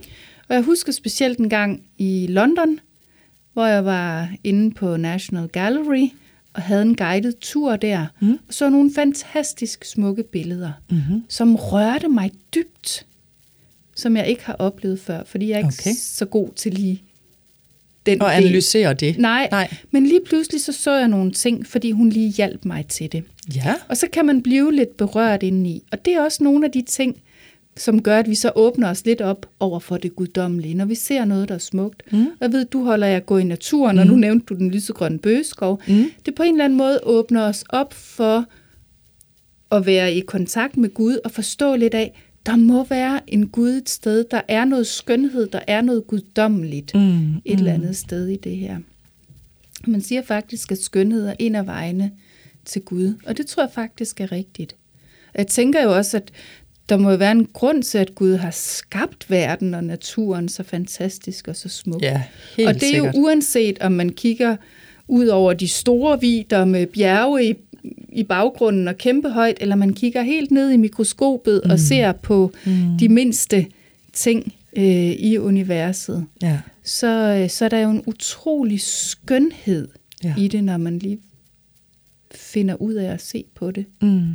Og 0.49 0.55
jeg 0.55 0.63
husker 0.63 0.93
specielt 0.93 1.39
en 1.39 1.49
gang 1.49 1.83
i 1.99 2.27
London, 2.29 2.79
hvor 3.57 3.67
jeg 3.67 3.85
var 3.85 4.29
inde 4.45 4.75
på 4.75 4.97
National 4.97 5.49
Gallery 5.49 6.09
og 6.53 6.63
havde 6.63 6.83
en 6.83 6.97
guided 6.97 7.33
tur 7.41 7.77
der, 7.77 8.07
mm. 8.21 8.39
og 8.49 8.55
så 8.55 8.69
nogle 8.71 8.91
fantastisk 8.95 9.85
smukke 9.85 10.23
billeder, 10.23 10.73
mm-hmm. 10.91 11.23
som 11.29 11.57
rørte 11.57 12.09
mig 12.09 12.31
dybt, 12.55 13.07
som 13.95 14.17
jeg 14.17 14.29
ikke 14.29 14.45
har 14.45 14.55
oplevet 14.55 15.01
før, 15.01 15.25
fordi 15.25 15.49
jeg 15.49 15.55
er 15.55 15.59
ikke 15.59 15.75
okay. 15.81 15.91
så 15.95 16.25
god 16.25 16.49
til 16.57 16.75
lige 16.75 17.03
den 18.07 18.23
Og 18.23 18.37
analysere 18.37 18.95
det. 18.95 19.19
Nej, 19.19 19.49
Nej, 19.51 19.75
men 19.91 20.07
lige 20.07 20.21
pludselig 20.27 20.61
så 20.61 20.73
så 20.73 20.95
jeg 20.95 21.09
nogle 21.09 21.33
ting, 21.33 21.67
fordi 21.67 21.91
hun 21.91 22.09
lige 22.09 22.31
hjalp 22.31 22.65
mig 22.65 22.87
til 22.87 23.13
det. 23.13 23.25
Ja. 23.55 23.75
Og 23.89 23.97
så 23.97 24.07
kan 24.13 24.27
man 24.27 24.43
blive 24.43 24.75
lidt 24.75 24.97
berørt 24.97 25.43
indeni. 25.43 25.83
Og 25.93 26.05
det 26.05 26.15
er 26.15 26.21
også 26.21 26.45
nogle 26.45 26.67
af 26.67 26.73
de 26.73 26.83
ting, 26.83 27.17
som 27.77 28.03
gør, 28.03 28.19
at 28.19 28.31
vi 28.31 28.35
så 28.35 28.53
åbner 28.55 28.91
os 28.91 29.05
lidt 29.05 29.21
op 29.21 29.47
over 29.61 29.79
for 29.79 29.97
det 29.97 30.17
guddommelige, 30.17 30.75
når 30.75 30.85
vi 30.85 30.95
ser 30.95 31.25
noget, 31.25 31.49
der 31.49 31.55
er 31.55 31.59
smukt. 31.59 32.03
Mm. 32.13 32.27
Jeg 32.41 32.53
ved, 32.53 32.65
du 32.65 32.85
holder 32.85 33.07
jer 33.07 33.17
at 33.17 33.27
gå 33.27 33.39
i 33.39 33.45
naturen, 33.45 33.99
og 33.99 34.05
mm. 34.05 34.11
nu 34.11 34.17
nævnte 34.17 34.47
du 34.47 34.55
den 34.55 34.71
lysegrønne 34.71 35.19
bøgeskov. 35.19 35.83
Mm. 35.89 36.05
Det 36.27 36.35
på 36.35 36.43
en 36.43 36.55
eller 36.55 36.65
anden 36.65 36.79
måde 36.79 37.01
åbner 37.03 37.43
os 37.43 37.65
op 37.69 37.95
for 37.95 38.45
at 39.71 39.87
være 39.87 40.15
i 40.15 40.21
kontakt 40.21 40.77
med 40.77 40.95
Gud 40.95 41.19
og 41.25 41.31
forstå 41.31 41.77
lidt 41.77 41.95
af, 41.95 42.23
der 42.47 42.57
må 42.57 42.85
være 42.85 43.21
en 43.27 43.49
Gud 43.49 43.71
et 43.71 43.89
sted, 43.89 44.25
der 44.31 44.41
er 44.49 44.65
noget 44.65 44.87
skønhed, 44.87 45.47
der 45.47 45.61
er 45.67 45.81
noget 45.81 46.07
guddommeligt 46.07 46.95
mm. 46.95 47.37
et 47.45 47.59
eller 47.59 47.73
andet 47.73 47.89
mm. 47.89 47.95
sted 47.95 48.29
i 48.29 48.37
det 48.37 48.57
her. 48.57 48.79
Man 49.87 50.01
siger 50.01 50.23
faktisk, 50.23 50.73
at 50.73 50.79
skønhed 50.79 51.27
er 51.27 51.35
en 51.39 51.55
af 51.55 51.67
vejene 51.67 52.13
til 52.65 52.83
Gud, 52.83 53.15
og 53.27 53.37
det 53.37 53.47
tror 53.47 53.63
jeg 53.63 53.73
faktisk 53.73 54.21
er 54.21 54.33
rigtigt. 54.33 54.77
Jeg 55.35 55.47
tænker 55.47 55.83
jo 55.83 55.97
også, 55.97 56.17
at 56.17 56.33
der 56.89 56.97
må 56.97 57.11
jo 57.11 57.17
være 57.17 57.33
en 57.33 57.47
grund 57.53 57.83
til, 57.83 57.99
at 57.99 58.15
Gud 58.15 58.37
har 58.37 58.51
skabt 58.51 59.31
verden 59.31 59.75
og 59.75 59.85
naturen 59.85 60.49
så 60.49 60.63
fantastisk 60.63 61.49
og 61.49 61.57
så 61.57 61.69
smuk. 61.69 62.03
Ja, 62.03 62.23
helt 62.57 62.69
Og 62.69 62.75
det 62.75 62.83
er 62.83 62.87
sikkert. 62.87 63.15
jo 63.15 63.21
uanset, 63.21 63.79
om 63.79 63.93
man 63.93 64.11
kigger 64.11 64.57
ud 65.09 65.27
over 65.27 65.53
de 65.53 65.69
store 65.69 66.21
vider 66.21 66.65
med 66.65 66.87
bjerge 66.87 67.51
i, 67.51 67.55
i 68.13 68.23
baggrunden 68.23 68.89
og 68.89 68.99
kæmpe 68.99 69.31
højt, 69.31 69.59
eller 69.61 69.77
man 69.77 69.95
kigger 69.95 70.23
helt 70.23 70.51
ned 70.51 70.71
i 70.71 70.77
mikroskopet 70.77 71.61
mm. 71.65 71.71
og 71.71 71.79
ser 71.79 72.13
på 72.13 72.53
mm. 72.67 72.99
de 72.99 73.09
mindste 73.09 73.67
ting 74.13 74.55
øh, 74.77 75.13
i 75.13 75.39
universet. 75.39 76.27
Ja. 76.43 76.61
Så, 76.85 77.41
øh, 77.43 77.51
så 77.51 77.65
er 77.65 77.69
der 77.69 77.79
jo 77.79 77.91
en 77.91 78.03
utrolig 78.07 78.81
skønhed 78.81 79.89
ja. 80.25 80.35
i 80.39 80.49
det, 80.49 80.65
når 80.65 80.77
man 80.77 80.99
lige 80.99 81.19
finder 82.35 82.75
ud 82.75 82.95
af 82.95 83.13
at 83.13 83.21
se 83.21 83.45
på 83.55 83.71
det. 83.71 83.87
Mm. 84.03 84.33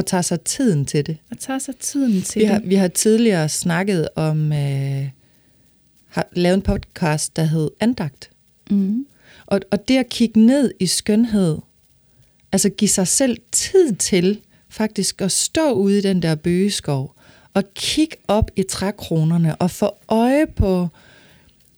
Og 0.00 0.06
tager 0.06 0.22
sig 0.22 0.40
tiden 0.40 0.84
til 0.84 1.06
det. 1.06 1.16
Og 1.30 1.38
tager 1.38 1.58
sig 1.58 1.76
tiden 1.76 2.22
til 2.22 2.40
vi 2.40 2.46
det. 2.46 2.52
Har, 2.52 2.60
vi 2.64 2.74
har 2.74 2.88
tidligere 2.88 3.48
snakket 3.48 4.08
om, 4.16 4.52
øh, 4.52 5.08
har 6.08 6.26
lavet 6.32 6.54
en 6.54 6.62
podcast, 6.62 7.36
der 7.36 7.42
hed 7.42 7.70
Andagt. 7.80 8.30
Mm. 8.70 9.06
Og, 9.46 9.60
og 9.70 9.88
det 9.88 9.96
at 9.96 10.08
kigge 10.08 10.40
ned 10.40 10.72
i 10.80 10.86
skønhed, 10.86 11.58
altså 12.52 12.68
give 12.68 12.88
sig 12.88 13.08
selv 13.08 13.38
tid 13.52 13.92
til 13.94 14.40
faktisk 14.68 15.22
at 15.22 15.32
stå 15.32 15.72
ude 15.72 15.98
i 15.98 16.00
den 16.00 16.22
der 16.22 16.34
bøgeskov, 16.34 17.14
og 17.54 17.64
kigge 17.74 18.16
op 18.28 18.50
i 18.56 18.62
trækronerne 18.62 19.56
og 19.56 19.70
få 19.70 19.90
øje 20.08 20.46
på 20.46 20.88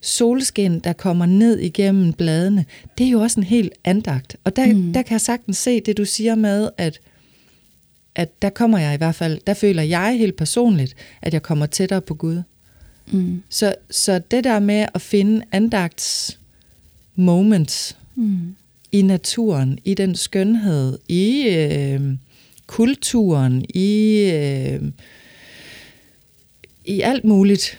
solskin, 0.01 0.79
der 0.79 0.93
kommer 0.93 1.27
ned 1.27 1.59
igennem 1.59 2.13
bladene, 2.13 2.65
det 2.99 3.07
er 3.07 3.11
jo 3.11 3.21
også 3.21 3.41
en 3.41 3.45
helt 3.45 3.73
andagt. 3.85 4.37
Og 4.45 4.57
der, 4.57 4.75
mm. 4.75 4.93
der 4.93 5.03
kan 5.03 5.13
jeg 5.13 5.21
sagtens 5.21 5.57
se 5.57 5.81
det, 5.81 5.97
du 5.97 6.05
siger 6.05 6.35
med, 6.35 6.69
at, 6.77 7.01
at 8.15 8.43
der 8.43 8.51
kommer 8.51 8.79
jeg 8.79 8.95
i 8.95 8.97
hvert 8.97 9.15
fald, 9.15 9.41
der 9.47 9.55
føler 9.55 9.83
jeg 9.83 10.19
helt 10.19 10.37
personligt, 10.37 10.95
at 11.23 11.33
jeg 11.33 11.43
kommer 11.43 11.67
tættere 11.67 12.01
på 12.01 12.15
Gud. 12.15 12.43
Mm. 13.11 13.43
Så, 13.49 13.75
så 13.91 14.19
det 14.31 14.45
der 14.45 14.61
med 14.61 14.87
at 14.95 15.01
finde 15.01 15.45
andagts 15.53 16.39
moments 17.15 17.97
mm. 18.15 18.55
i 18.93 19.03
naturen, 19.03 19.79
i 19.85 19.95
den 19.95 20.15
skønhed, 20.15 20.99
i 21.09 21.49
øh, 21.49 22.01
kulturen, 22.67 23.65
i, 23.75 24.19
øh, 24.35 24.83
i 26.85 27.01
alt 27.01 27.25
muligt, 27.25 27.79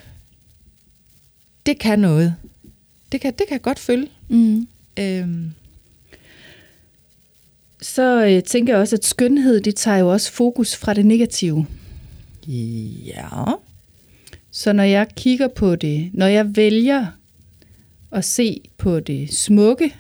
det 1.66 1.80
kan 1.80 2.00
noget. 2.00 2.36
Det 3.12 3.22
kan, 3.22 3.34
det 3.34 3.46
kan 3.50 3.60
godt 3.60 3.80
følge. 3.80 4.08
Mm. 4.30 4.68
Øhm. 5.00 5.52
Så 7.84 8.26
øh, 8.26 8.44
tænker 8.44 8.74
jeg 8.74 8.82
også, 8.82 8.96
at 8.96 9.06
skønhed, 9.06 9.62
det 9.62 9.76
tager 9.76 9.98
jo 9.98 10.12
også 10.12 10.32
fokus 10.32 10.76
fra 10.76 10.94
det 10.94 11.06
negative. 11.06 11.66
Ja. 13.08 13.44
Så 14.52 14.74
når 14.74 14.84
jeg 14.84 15.08
kigger 15.16 15.48
på 15.48 15.76
det, 15.76 16.10
når 16.14 16.26
jeg 16.28 16.56
vælger 16.56 17.06
at 18.12 18.26
se 18.26 18.62
på 18.78 19.00
det 19.00 19.34
smukke 19.34 19.96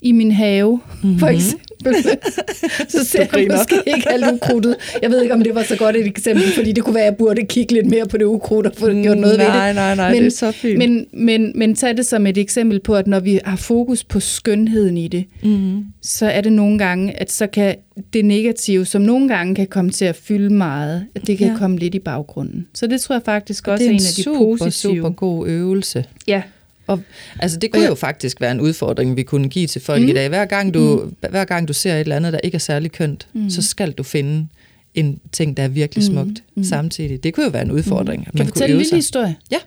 i 0.00 0.12
min 0.12 0.32
have, 0.32 0.80
mm-hmm. 1.02 1.18
for 1.20 1.26
eksempel, 1.26 1.66
så 2.88 3.04
ser 3.04 3.26
jeg 3.32 3.46
måske 3.50 3.74
ikke 3.86 4.10
alt 4.10 4.24
ukrudtet. 4.32 4.76
Jeg 5.02 5.10
ved 5.10 5.22
ikke, 5.22 5.34
om 5.34 5.42
det 5.42 5.54
var 5.54 5.62
så 5.62 5.76
godt 5.76 5.96
et 5.96 6.06
eksempel, 6.06 6.44
fordi 6.54 6.72
det 6.72 6.84
kunne 6.84 6.94
være, 6.94 7.04
at 7.04 7.10
jeg 7.10 7.16
burde 7.16 7.46
kigge 7.46 7.72
lidt 7.72 7.86
mere 7.86 8.06
på 8.06 8.16
det 8.16 8.24
ukrudt 8.24 8.66
og 8.66 8.72
få 8.76 8.90
mm, 8.90 9.02
gjort 9.02 9.18
noget 9.18 9.38
nej, 9.38 9.46
ved 9.46 9.54
det. 9.54 9.74
Nej, 9.74 9.94
nej, 9.94 10.12
men, 10.12 10.22
det 10.22 10.26
er 10.26 10.30
så 10.30 10.52
fint. 10.52 10.78
Men, 10.78 11.06
men, 11.12 11.52
men 11.54 11.74
tag 11.74 11.96
det 11.96 12.06
som 12.06 12.26
et 12.26 12.38
eksempel 12.38 12.80
på, 12.80 12.94
at 12.94 13.06
når 13.06 13.20
vi 13.20 13.40
har 13.44 13.56
fokus 13.56 14.04
på 14.04 14.20
skønheden 14.20 14.96
i 14.96 15.08
det, 15.08 15.24
mm. 15.42 15.84
så 16.02 16.26
er 16.26 16.40
det 16.40 16.52
nogle 16.52 16.78
gange, 16.78 17.20
at 17.20 17.32
så 17.32 17.46
kan 17.46 17.74
det 18.12 18.24
negative, 18.24 18.84
som 18.84 19.02
nogle 19.02 19.28
gange 19.28 19.54
kan 19.54 19.66
komme 19.66 19.90
til 19.90 20.04
at 20.04 20.16
fylde 20.16 20.54
meget, 20.54 21.06
at 21.14 21.26
det 21.26 21.38
kan 21.38 21.48
ja. 21.48 21.56
komme 21.58 21.78
lidt 21.78 21.94
i 21.94 21.98
baggrunden. 21.98 22.66
Så 22.74 22.86
det 22.86 23.00
tror 23.00 23.14
jeg 23.14 23.22
faktisk 23.24 23.68
også 23.68 23.84
er 23.84 23.88
en, 23.88 23.94
en 23.94 24.00
af 24.00 24.12
de 24.16 24.22
super, 24.22 24.38
positive. 24.38 24.96
super 24.96 25.10
god 25.10 25.48
øvelse. 25.48 26.04
Ja, 26.26 26.42
og, 26.86 27.00
altså 27.38 27.58
det 27.58 27.72
kunne 27.72 27.82
ja. 27.82 27.88
jo 27.88 27.94
faktisk 27.94 28.40
være 28.40 28.52
en 28.52 28.60
udfordring, 28.60 29.16
vi 29.16 29.22
kunne 29.22 29.48
give 29.48 29.66
til 29.66 29.80
folk 29.80 30.02
mm. 30.02 30.08
i 30.08 30.12
dag. 30.12 30.28
Hver 30.28 30.44
gang, 30.44 30.74
du, 30.74 31.02
mm. 31.04 31.30
hver 31.30 31.44
gang 31.44 31.68
du 31.68 31.72
ser 31.72 31.94
et 31.94 32.00
eller 32.00 32.16
andet, 32.16 32.32
der 32.32 32.38
ikke 32.44 32.54
er 32.54 32.58
særlig 32.58 32.92
kønt, 32.92 33.28
mm. 33.32 33.50
så 33.50 33.62
skal 33.62 33.92
du 33.92 34.02
finde 34.02 34.46
en 34.94 35.20
ting, 35.32 35.56
der 35.56 35.62
er 35.62 35.68
virkelig 35.68 36.04
mm. 36.04 36.14
smukt 36.14 36.42
mm. 36.54 36.64
samtidig. 36.64 37.24
Det 37.24 37.34
kunne 37.34 37.44
jo 37.44 37.50
være 37.50 37.62
en 37.62 37.70
udfordring. 37.70 38.20
Mm. 38.20 38.24
Kan 38.24 38.38
man 38.38 38.46
fortælle 38.46 38.74
en 38.74 38.78
lille 38.78 38.96
historie? 38.96 39.36
Ja. 39.50 39.58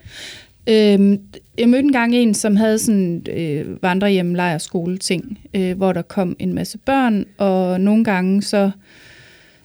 Øhm, 0.68 1.20
jeg 1.58 1.68
mødte 1.68 1.84
engang 1.84 2.14
en, 2.14 2.34
som 2.34 2.56
havde 2.56 2.78
sådan 2.78 3.26
øh, 3.30 3.82
vandrehjem, 3.82 4.34
lejrskole 4.34 4.98
ting, 4.98 5.38
øh, 5.54 5.76
hvor 5.76 5.92
der 5.92 6.02
kom 6.02 6.36
en 6.38 6.54
masse 6.54 6.78
børn, 6.78 7.24
og 7.38 7.80
nogle 7.80 8.04
gange 8.04 8.42
så 8.42 8.70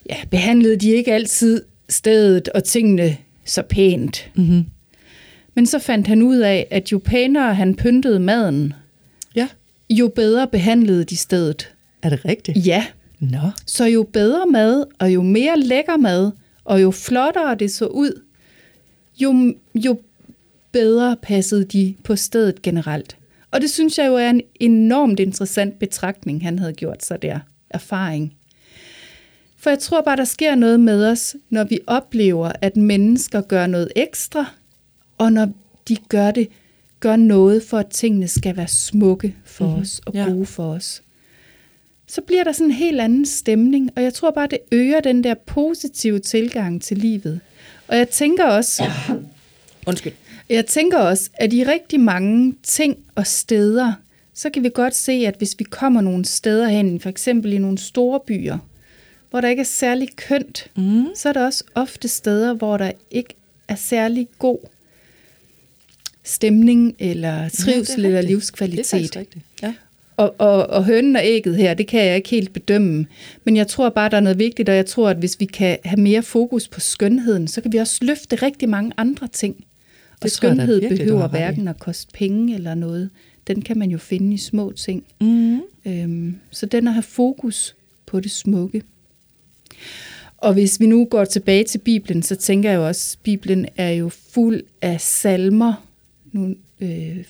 ja, 0.09 0.15
behandlede 0.31 0.75
de 0.75 0.89
ikke 0.89 1.13
altid 1.13 1.61
stedet 1.89 2.49
og 2.49 2.63
tingene 2.63 3.17
så 3.45 3.61
pænt. 3.61 4.31
Mm-hmm. 4.35 4.65
Men 5.55 5.65
så 5.65 5.79
fandt 5.79 6.07
han 6.07 6.21
ud 6.21 6.37
af, 6.37 6.67
at 6.71 6.91
jo 6.91 7.01
pænere 7.05 7.55
han 7.55 7.75
pyntede 7.75 8.19
maden, 8.19 8.73
ja. 9.35 9.47
jo 9.89 10.07
bedre 10.07 10.47
behandlede 10.47 11.03
de 11.03 11.17
stedet. 11.17 11.73
Er 12.01 12.09
det 12.09 12.25
rigtigt? 12.25 12.67
Ja. 12.67 12.85
Nå. 13.19 13.49
Så 13.65 13.85
jo 13.85 14.03
bedre 14.03 14.45
mad, 14.45 14.85
og 14.99 15.13
jo 15.13 15.21
mere 15.21 15.59
lækker 15.59 15.97
mad, 15.97 16.31
og 16.63 16.81
jo 16.81 16.91
flottere 16.91 17.55
det 17.55 17.71
så 17.71 17.85
ud, 17.85 18.21
jo, 19.19 19.53
jo 19.75 19.99
bedre 20.71 21.17
passede 21.21 21.63
de 21.63 21.95
på 22.03 22.15
stedet 22.15 22.61
generelt. 22.61 23.17
Og 23.51 23.61
det 23.61 23.69
synes 23.69 23.97
jeg 23.97 24.07
jo 24.07 24.15
er 24.15 24.29
en 24.29 24.41
enormt 24.59 25.19
interessant 25.19 25.79
betragtning, 25.79 26.43
han 26.43 26.59
havde 26.59 26.73
gjort 26.73 27.05
sig 27.05 27.21
der. 27.21 27.39
Erfaring. 27.69 28.33
For 29.57 29.69
jeg 29.69 29.79
tror 29.79 30.01
bare, 30.01 30.15
der 30.15 30.23
sker 30.23 30.55
noget 30.55 30.79
med 30.79 31.05
os, 31.07 31.35
når 31.49 31.63
vi 31.63 31.79
oplever, 31.87 32.51
at 32.61 32.77
mennesker 32.77 33.41
gør 33.41 33.67
noget 33.67 33.91
ekstra, 33.95 34.45
og 35.17 35.33
når 35.33 35.49
de 35.87 35.97
gør 36.09 36.31
det, 36.31 36.47
gør 36.99 37.15
noget 37.15 37.63
for, 37.63 37.77
at 37.77 37.87
tingene 37.87 38.27
skal 38.27 38.57
være 38.57 38.67
smukke 38.67 39.35
for 39.45 39.65
mm-hmm. 39.65 39.81
os 39.81 40.01
og 40.05 40.13
gode 40.13 40.37
ja. 40.37 40.43
for 40.43 40.73
os, 40.73 41.03
så 42.07 42.21
bliver 42.21 42.43
der 42.43 42.51
sådan 42.51 42.65
en 42.65 42.71
helt 42.71 43.01
anden 43.01 43.25
stemning, 43.25 43.89
og 43.95 44.03
jeg 44.03 44.13
tror 44.13 44.31
bare, 44.31 44.47
det 44.47 44.59
øger 44.71 44.99
den 44.99 45.23
der 45.23 45.33
positive 45.33 46.19
tilgang 46.19 46.81
til 46.81 46.97
livet. 46.97 47.39
Og 47.87 47.97
jeg 47.97 48.09
tænker 48.09 48.45
også... 48.45 48.83
Ja. 48.83 49.15
Undskyld. 49.87 50.13
Jeg 50.49 50.65
tænker 50.65 50.97
også, 50.97 51.29
at 51.33 51.53
i 51.53 51.63
rigtig 51.63 51.99
mange 51.99 52.55
ting 52.63 52.97
og 53.15 53.27
steder, 53.27 53.93
så 54.33 54.49
kan 54.49 54.63
vi 54.63 54.69
godt 54.73 54.95
se, 54.95 55.11
at 55.11 55.35
hvis 55.37 55.55
vi 55.59 55.63
kommer 55.63 56.01
nogle 56.01 56.25
steder 56.25 56.67
hen, 56.67 56.99
for 56.99 57.09
eksempel 57.09 57.53
i 57.53 57.57
nogle 57.57 57.77
store 57.77 58.19
byer, 58.19 58.57
hvor 59.29 59.41
der 59.41 59.47
ikke 59.47 59.59
er 59.59 59.63
særlig 59.63 60.09
kønt, 60.15 60.71
mm. 60.75 61.05
så 61.15 61.29
er 61.29 61.33
der 61.33 61.45
også 61.45 61.63
ofte 61.75 62.07
steder, 62.07 62.53
hvor 62.53 62.77
der 62.77 62.91
ikke 63.11 63.33
er 63.67 63.75
særlig 63.75 64.27
god 64.39 64.57
stemning, 66.23 66.95
eller 66.99 67.49
trivsel, 67.49 68.01
ja, 68.01 68.07
eller 68.07 68.21
livskvalitet. 68.21 68.93
Det 68.93 69.15
er 69.15 69.19
rigtigt. 69.19 69.45
Ja. 69.61 69.73
Og, 70.17 70.35
og, 70.37 70.67
og 70.67 70.85
hønnen 70.85 71.15
og 71.15 71.21
ægget 71.25 71.57
her, 71.57 71.73
det 71.73 71.87
kan 71.87 72.05
jeg 72.05 72.15
ikke 72.15 72.29
helt 72.29 72.53
bedømme. 72.53 73.05
Men 73.43 73.55
jeg 73.55 73.67
tror 73.67 73.89
bare, 73.89 74.09
der 74.09 74.17
er 74.17 74.21
noget 74.21 74.39
vigtigt, 74.39 74.69
og 74.69 74.75
jeg 74.75 74.85
tror, 74.85 75.09
at 75.09 75.17
hvis 75.17 75.39
vi 75.39 75.45
kan 75.45 75.77
have 75.85 76.01
mere 76.01 76.23
fokus 76.23 76.67
på 76.67 76.79
skønheden, 76.79 77.47
så 77.47 77.61
kan 77.61 77.73
vi 77.73 77.77
også 77.77 77.97
løfte 78.01 78.35
rigtig 78.35 78.69
mange 78.69 78.91
andre 78.97 79.27
ting. 79.27 79.55
Og 80.11 80.23
det 80.23 80.31
skønhed 80.31 80.81
jeg, 80.81 80.89
behøver 80.89 81.27
hverken 81.27 81.67
at 81.67 81.79
koste 81.79 82.11
penge 82.13 82.55
eller 82.55 82.75
noget. 82.75 83.09
Den 83.47 83.61
kan 83.61 83.77
man 83.77 83.89
jo 83.89 83.97
finde 83.97 84.33
i 84.33 84.37
små 84.37 84.71
ting. 84.71 85.03
Mm. 85.21 85.61
Øhm, 85.85 86.35
så 86.51 86.65
den 86.65 86.87
at 86.87 86.93
have 86.93 87.03
fokus 87.03 87.75
på 88.05 88.19
det 88.19 88.31
smukke. 88.31 88.81
Og 90.37 90.53
hvis 90.53 90.79
vi 90.79 90.85
nu 90.85 91.05
går 91.05 91.25
tilbage 91.25 91.63
til 91.63 91.77
Bibelen, 91.77 92.23
så 92.23 92.35
tænker 92.35 92.69
jeg 92.69 92.77
jo 92.77 92.87
også, 92.87 93.15
at 93.19 93.23
Bibelen 93.23 93.65
er 93.77 93.89
jo 93.89 94.09
fuld 94.09 94.61
af 94.81 95.01
salmer, 95.01 95.87
nu, 96.33 96.55
øh, 96.81 97.23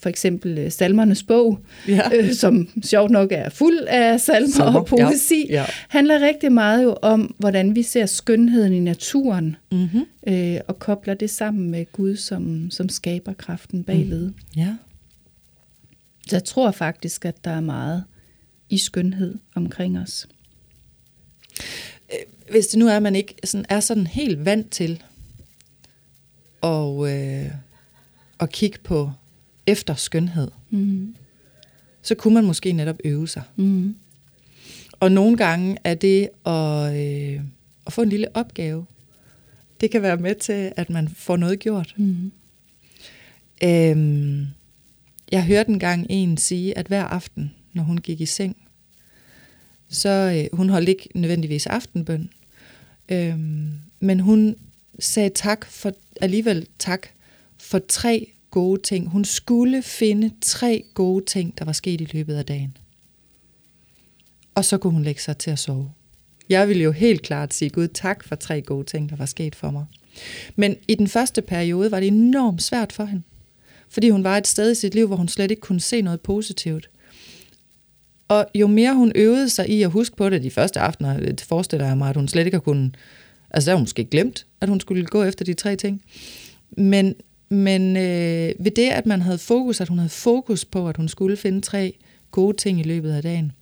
for 0.00 0.08
eksempel 0.08 0.58
øh, 0.58 0.72
Salmernes 0.72 1.22
bog, 1.22 1.58
ja. 1.88 2.10
øh, 2.14 2.32
som 2.32 2.68
sjovt 2.82 3.10
nok 3.10 3.32
er 3.32 3.48
fuld 3.48 3.78
af 3.88 4.20
salmer 4.20 4.48
Salmer, 4.48 4.80
og 4.80 4.86
poesi, 4.86 5.46
ja. 5.48 5.54
Ja. 5.54 5.64
handler 5.88 6.20
rigtig 6.20 6.52
meget 6.52 6.84
jo 6.84 6.96
om, 7.02 7.34
hvordan 7.38 7.74
vi 7.74 7.82
ser 7.82 8.06
skønheden 8.06 8.72
i 8.72 8.80
naturen, 8.80 9.56
mm-hmm. 9.72 10.04
øh, 10.26 10.60
og 10.68 10.78
kobler 10.78 11.14
det 11.14 11.30
sammen 11.30 11.70
med 11.70 11.92
Gud 11.92 12.16
som, 12.16 12.70
som 12.70 12.88
skaber 12.88 13.32
kraften 13.32 13.84
bagved. 13.84 14.26
Mm. 14.26 14.34
Ja. 14.56 14.76
Så 16.28 16.36
jeg 16.36 16.44
tror 16.44 16.70
faktisk, 16.70 17.24
at 17.24 17.44
der 17.44 17.50
er 17.50 17.60
meget 17.60 18.04
i 18.70 18.78
skønhed 18.78 19.38
omkring 19.54 19.98
os. 19.98 20.28
Øh, 22.12 22.50
hvis 22.50 22.66
det 22.66 22.78
nu 22.78 22.88
er, 22.88 22.96
at 22.96 23.02
man 23.02 23.16
ikke 23.16 23.34
sådan, 23.44 23.66
er 23.68 23.80
sådan 23.80 24.06
helt 24.06 24.44
vant 24.44 24.70
til 24.70 25.02
og 26.60 27.12
øh, 27.12 27.50
at 28.40 28.52
kigge 28.52 28.78
på 28.84 29.12
efter 29.66 29.94
skønhed, 29.94 30.50
mm. 30.70 31.14
så 32.02 32.14
kunne 32.14 32.34
man 32.34 32.44
måske 32.44 32.72
netop 32.72 32.96
øve 33.04 33.28
sig. 33.28 33.42
Mm. 33.56 33.96
Og 35.00 35.12
nogle 35.12 35.36
gange 35.36 35.76
er 35.84 35.94
det 35.94 36.28
at, 36.46 36.96
øh, 36.96 37.40
at 37.86 37.92
få 37.92 38.02
en 38.02 38.08
lille 38.08 38.36
opgave. 38.36 38.86
Det 39.80 39.90
kan 39.90 40.02
være 40.02 40.16
med 40.16 40.34
til, 40.34 40.72
at 40.76 40.90
man 40.90 41.08
får 41.08 41.36
noget 41.36 41.58
gjort. 41.58 41.94
Mm. 41.96 42.32
Øhm, 43.64 44.46
jeg 45.32 45.44
hørte 45.44 45.70
engang 45.70 46.06
en 46.10 46.36
sige, 46.36 46.78
at 46.78 46.86
hver 46.86 47.04
aften, 47.04 47.54
når 47.72 47.82
hun 47.82 47.98
gik 47.98 48.20
i 48.20 48.26
seng, 48.26 48.56
så 49.88 50.08
øh, 50.08 50.56
hun 50.56 50.68
holdt 50.68 50.88
ikke 50.88 51.08
nødvendigvis 51.14 51.66
aftenbøn, 51.66 52.30
øhm, 53.08 53.70
men 54.00 54.20
hun 54.20 54.56
sagde 54.98 55.30
tak 55.30 55.66
for 55.66 55.92
alligevel 56.20 56.66
tak 56.78 57.08
for 57.60 57.78
tre 57.78 58.32
gode 58.50 58.82
ting. 58.82 59.08
Hun 59.08 59.24
skulle 59.24 59.82
finde 59.82 60.30
tre 60.40 60.84
gode 60.94 61.24
ting, 61.24 61.58
der 61.58 61.64
var 61.64 61.72
sket 61.72 62.00
i 62.00 62.08
løbet 62.12 62.34
af 62.34 62.46
dagen. 62.46 62.76
Og 64.54 64.64
så 64.64 64.78
kunne 64.78 64.92
hun 64.92 65.02
lægge 65.02 65.20
sig 65.20 65.36
til 65.36 65.50
at 65.50 65.58
sove. 65.58 65.90
Jeg 66.48 66.68
ville 66.68 66.82
jo 66.82 66.92
helt 66.92 67.22
klart 67.22 67.54
sige, 67.54 67.70
Gud 67.70 67.88
tak 67.88 68.24
for 68.24 68.36
tre 68.36 68.62
gode 68.62 68.84
ting, 68.84 69.10
der 69.10 69.16
var 69.16 69.26
sket 69.26 69.54
for 69.54 69.70
mig. 69.70 69.84
Men 70.56 70.76
i 70.88 70.94
den 70.94 71.08
første 71.08 71.42
periode 71.42 71.90
var 71.90 72.00
det 72.00 72.06
enormt 72.06 72.62
svært 72.62 72.92
for 72.92 73.04
hende. 73.04 73.22
Fordi 73.88 74.10
hun 74.10 74.24
var 74.24 74.38
et 74.38 74.46
sted 74.46 74.70
i 74.70 74.74
sit 74.74 74.94
liv, 74.94 75.06
hvor 75.06 75.16
hun 75.16 75.28
slet 75.28 75.50
ikke 75.50 75.60
kunne 75.60 75.80
se 75.80 76.02
noget 76.02 76.20
positivt. 76.20 76.90
Og 78.28 78.46
jo 78.54 78.66
mere 78.66 78.94
hun 78.94 79.12
øvede 79.14 79.48
sig 79.48 79.70
i 79.70 79.82
at 79.82 79.90
huske 79.90 80.16
på 80.16 80.30
det 80.30 80.42
de 80.42 80.50
første 80.50 80.80
aftener, 80.80 81.20
det 81.20 81.40
forestiller 81.40 81.86
jeg 81.86 81.98
mig, 81.98 82.10
at 82.10 82.16
hun 82.16 82.28
slet 82.28 82.46
ikke 82.46 82.54
har 82.54 82.60
kunnet... 82.60 82.94
Altså, 83.50 83.66
der 83.66 83.72
har 83.72 83.76
hun 83.76 83.82
måske 83.82 84.04
glemt, 84.04 84.46
at 84.60 84.68
hun 84.68 84.80
skulle 84.80 85.06
gå 85.06 85.22
efter 85.22 85.44
de 85.44 85.54
tre 85.54 85.76
ting. 85.76 86.02
Men 86.70 87.14
men 87.50 87.96
øh, 87.96 88.54
ved 88.58 88.70
det, 88.70 88.90
at 88.90 89.06
man 89.06 89.22
havde 89.22 89.38
fokus, 89.38 89.80
at 89.80 89.88
hun 89.88 89.98
havde 89.98 90.10
fokus 90.10 90.64
på, 90.64 90.88
at 90.88 90.96
hun 90.96 91.08
skulle 91.08 91.36
finde 91.36 91.60
tre 91.60 91.94
gode 92.30 92.56
ting 92.56 92.80
i 92.80 92.82
løbet 92.82 93.12
af 93.12 93.22
dagen, 93.22 93.52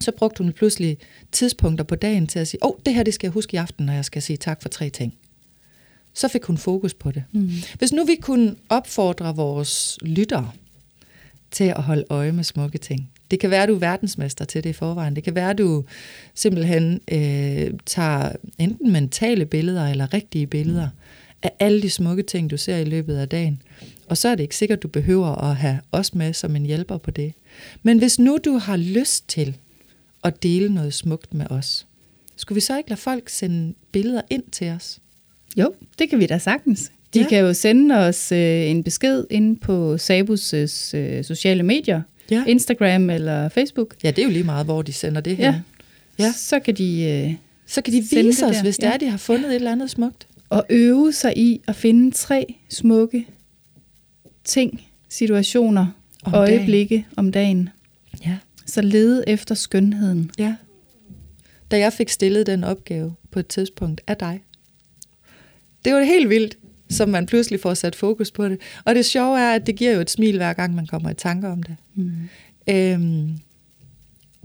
så 0.00 0.12
brugte 0.12 0.42
hun 0.42 0.52
pludselig 0.52 0.98
tidspunkter 1.32 1.84
på 1.84 1.94
dagen 1.94 2.26
til 2.26 2.38
at 2.38 2.48
sige, 2.48 2.64
åh, 2.64 2.70
oh, 2.70 2.76
det 2.86 2.94
her 2.94 3.02
det 3.02 3.14
skal 3.14 3.26
jeg 3.26 3.32
huske 3.32 3.54
i 3.54 3.56
aften, 3.56 3.86
når 3.86 3.92
jeg 3.92 4.04
skal 4.04 4.22
sige 4.22 4.36
tak 4.36 4.62
for 4.62 4.68
tre 4.68 4.90
ting. 4.90 5.14
så 6.16 6.28
fik 6.28 6.44
hun 6.44 6.58
fokus 6.58 6.94
på 6.94 7.10
det. 7.10 7.24
Mm. 7.32 7.50
Hvis 7.78 7.92
nu 7.92 8.04
vi 8.04 8.14
kunne 8.14 8.54
opfordre 8.68 9.36
vores 9.36 9.98
lyttere 10.02 10.50
til 11.50 11.64
at 11.64 11.82
holde 11.82 12.04
øje 12.10 12.32
med 12.32 12.44
smukke 12.44 12.78
ting. 12.78 13.10
Det 13.30 13.40
kan 13.40 13.50
være, 13.50 13.62
at 13.62 13.68
du 13.68 13.74
er 13.74 13.78
verdensmester 13.78 14.44
til 14.44 14.64
det 14.64 14.70
i 14.70 14.72
forvejen. 14.72 15.16
Det 15.16 15.24
kan 15.24 15.34
være, 15.34 15.50
at 15.50 15.58
du 15.58 15.84
simpelthen 16.34 17.00
øh, 17.12 17.70
tager 17.86 18.32
enten 18.58 18.92
mentale 18.92 19.46
billeder 19.46 19.86
eller 19.86 20.14
rigtige 20.14 20.46
billeder 20.46 20.88
af 21.44 21.52
alle 21.60 21.82
de 21.82 21.90
smukke 21.90 22.22
ting, 22.22 22.50
du 22.50 22.56
ser 22.56 22.76
i 22.76 22.84
løbet 22.84 23.16
af 23.16 23.28
dagen. 23.28 23.62
Og 24.08 24.16
så 24.16 24.28
er 24.28 24.34
det 24.34 24.42
ikke 24.42 24.56
sikkert, 24.56 24.82
du 24.82 24.88
behøver 24.88 25.50
at 25.50 25.56
have 25.56 25.78
os 25.92 26.14
med 26.14 26.32
som 26.32 26.56
en 26.56 26.66
hjælper 26.66 26.98
på 26.98 27.10
det. 27.10 27.32
Men 27.82 27.98
hvis 27.98 28.18
nu 28.18 28.38
du 28.44 28.52
har 28.58 28.76
lyst 28.76 29.28
til 29.28 29.56
at 30.24 30.42
dele 30.42 30.74
noget 30.74 30.94
smukt 30.94 31.34
med 31.34 31.46
os, 31.50 31.86
skulle 32.36 32.54
vi 32.56 32.60
så 32.60 32.76
ikke 32.78 32.90
lade 32.90 33.00
folk 33.00 33.28
sende 33.28 33.74
billeder 33.92 34.22
ind 34.30 34.42
til 34.52 34.68
os? 34.68 34.98
Jo, 35.56 35.72
det 35.98 36.10
kan 36.10 36.18
vi 36.18 36.26
da 36.26 36.38
sagtens. 36.38 36.92
De 37.14 37.18
Ja. 37.18 37.22
ja. 37.24 37.28
kan 37.28 37.38
jo 37.38 37.54
sende 37.54 37.94
os 37.94 38.32
øh, 38.32 38.70
en 38.70 38.84
besked 38.84 39.24
ind 39.30 39.56
på 39.56 39.94
Sabus' 39.94 40.96
øh, 40.96 41.24
sociale 41.24 41.62
medier. 41.62 42.02
Ja. 42.30 42.44
Instagram 42.46 43.10
eller 43.10 43.48
Facebook. 43.48 43.94
Ja, 44.04 44.10
det 44.10 44.18
er 44.18 44.22
jo 44.26 44.30
lige 44.32 44.44
meget, 44.44 44.64
hvor 44.66 44.82
de 44.82 44.92
sender 44.92 45.20
det 45.20 45.36
hen. 45.36 45.44
Ja. 45.46 45.60
Ja. 46.18 46.32
Så 46.32 46.58
kan 46.58 46.74
de 46.74 47.02
øh, 47.02 47.34
Så 47.66 47.80
kan 47.82 47.92
de 47.94 48.00
vise 48.10 48.46
os, 48.46 48.56
der. 48.56 48.62
hvis 48.62 48.76
det 48.76 48.82
Ja. 48.86 48.92
er, 48.92 48.96
de 48.96 49.06
har 49.10 49.16
fundet 49.18 49.48
et 49.50 49.54
eller 49.54 49.72
andet 49.72 49.90
smukt. 49.90 50.26
Og 50.54 50.66
øve 50.70 51.12
sig 51.12 51.38
i 51.38 51.60
at 51.66 51.76
finde 51.76 52.10
tre 52.10 52.54
smukke 52.68 53.26
ting, 54.44 54.82
situationer, 55.08 55.86
Om 56.24 56.34
øjeblikke 56.34 57.06
om 57.16 57.32
dagen. 57.32 57.68
Ja. 58.26 58.38
Så 58.66 58.82
lede 58.82 59.24
efter 59.28 59.54
skønheden. 59.54 60.30
ja. 60.38 60.54
Da 61.70 61.78
jeg 61.78 61.92
fik 61.92 62.08
stillet 62.08 62.46
den 62.46 62.64
opgave 62.64 63.14
på 63.30 63.38
et 63.38 63.46
tidspunkt 63.46 64.00
af 64.06 64.16
dig. 64.16 64.42
Det 65.84 65.94
var 65.94 66.02
helt 66.02 66.28
vildt, 66.28 66.58
som 66.90 67.08
man 67.08 67.26
pludselig 67.26 67.60
får 67.60 67.74
sat 67.74 67.94
fokus 67.94 68.30
på 68.30 68.48
det. 68.48 68.58
Og 68.84 68.94
det 68.94 69.04
sjove 69.04 69.40
er, 69.40 69.54
at 69.54 69.66
det 69.66 69.76
giver 69.76 69.92
jo 69.92 70.00
et 70.00 70.10
smil, 70.10 70.36
hver 70.36 70.52
gang 70.52 70.74
man 70.74 70.86
kommer 70.86 71.10
i 71.10 71.14
tanker 71.14 71.48
om 71.48 71.62
det. 71.62 71.76
Mm. 71.94 72.12
Øhm, 72.68 73.30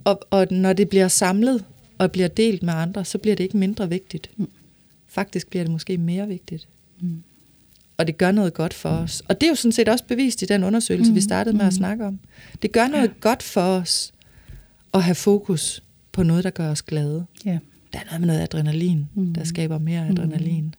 og, 0.03 0.19
og 0.29 0.47
når 0.51 0.73
det 0.73 0.89
bliver 0.89 1.07
samlet 1.07 1.65
og 1.97 2.11
bliver 2.11 2.27
delt 2.27 2.63
med 2.63 2.73
andre, 2.73 3.05
så 3.05 3.17
bliver 3.17 3.35
det 3.35 3.43
ikke 3.43 3.57
mindre 3.57 3.89
vigtigt. 3.89 4.29
Mm. 4.37 4.49
Faktisk 5.09 5.47
bliver 5.47 5.63
det 5.63 5.71
måske 5.71 5.97
mere 5.97 6.27
vigtigt. 6.27 6.67
Mm. 7.01 7.23
Og 7.97 8.07
det 8.07 8.17
gør 8.17 8.31
noget 8.31 8.53
godt 8.53 8.73
for 8.73 8.89
os. 8.89 9.21
Og 9.27 9.41
det 9.41 9.47
er 9.47 9.51
jo 9.51 9.55
sådan 9.55 9.71
set 9.71 9.89
også 9.89 10.03
bevist 10.07 10.41
i 10.41 10.45
den 10.45 10.63
undersøgelse, 10.63 11.11
mm. 11.11 11.15
vi 11.15 11.21
startede 11.21 11.57
med 11.57 11.65
at 11.65 11.73
snakke 11.73 12.05
om. 12.05 12.19
Det 12.61 12.71
gør 12.71 12.87
noget 12.87 13.07
ja. 13.07 13.13
godt 13.19 13.43
for 13.43 13.61
os 13.61 14.13
at 14.93 15.03
have 15.03 15.15
fokus 15.15 15.83
på 16.11 16.23
noget, 16.23 16.43
der 16.43 16.49
gør 16.49 16.71
os 16.71 16.81
glade. 16.81 17.25
Ja. 17.45 17.59
Der 17.93 17.99
er 17.99 18.03
noget 18.05 18.19
med 18.21 18.27
noget 18.27 18.41
adrenalin, 18.41 19.07
mm. 19.15 19.23
Mm. 19.23 19.33
der 19.33 19.43
skaber 19.43 19.77
mere 19.77 20.07
adrenalin. 20.07 20.75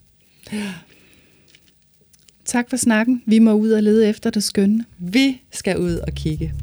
Tak 2.44 2.70
for 2.70 2.76
snakken. 2.76 3.22
Vi 3.26 3.38
må 3.38 3.52
ud 3.52 3.70
og 3.70 3.82
lede 3.82 4.08
efter 4.08 4.30
det 4.30 4.42
skønne. 4.42 4.84
Vi 4.98 5.42
skal 5.50 5.78
ud 5.78 5.94
og 5.94 6.12
kigge. 6.12 6.54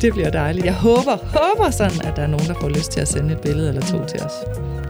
Det 0.00 0.12
bliver 0.12 0.30
dejligt. 0.30 0.66
Jeg 0.66 0.74
håber, 0.74 1.16
håber 1.16 1.70
sådan, 1.70 2.06
at 2.06 2.16
der 2.16 2.22
er 2.22 2.26
nogen, 2.26 2.46
der 2.46 2.54
får 2.60 2.68
lyst 2.68 2.90
til 2.90 3.00
at 3.00 3.08
sende 3.08 3.32
et 3.32 3.40
billede 3.40 3.68
eller 3.68 3.82
to 3.82 4.06
til 4.06 4.20
os. 4.20 4.32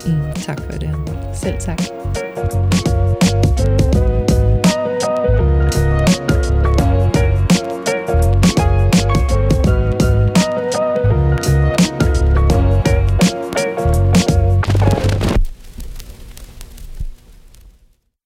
Mm, 0.05 0.33
tak 0.35 0.61
for 0.61 0.71
det. 0.71 0.95
Selv 1.33 1.55
tak. 1.59 1.81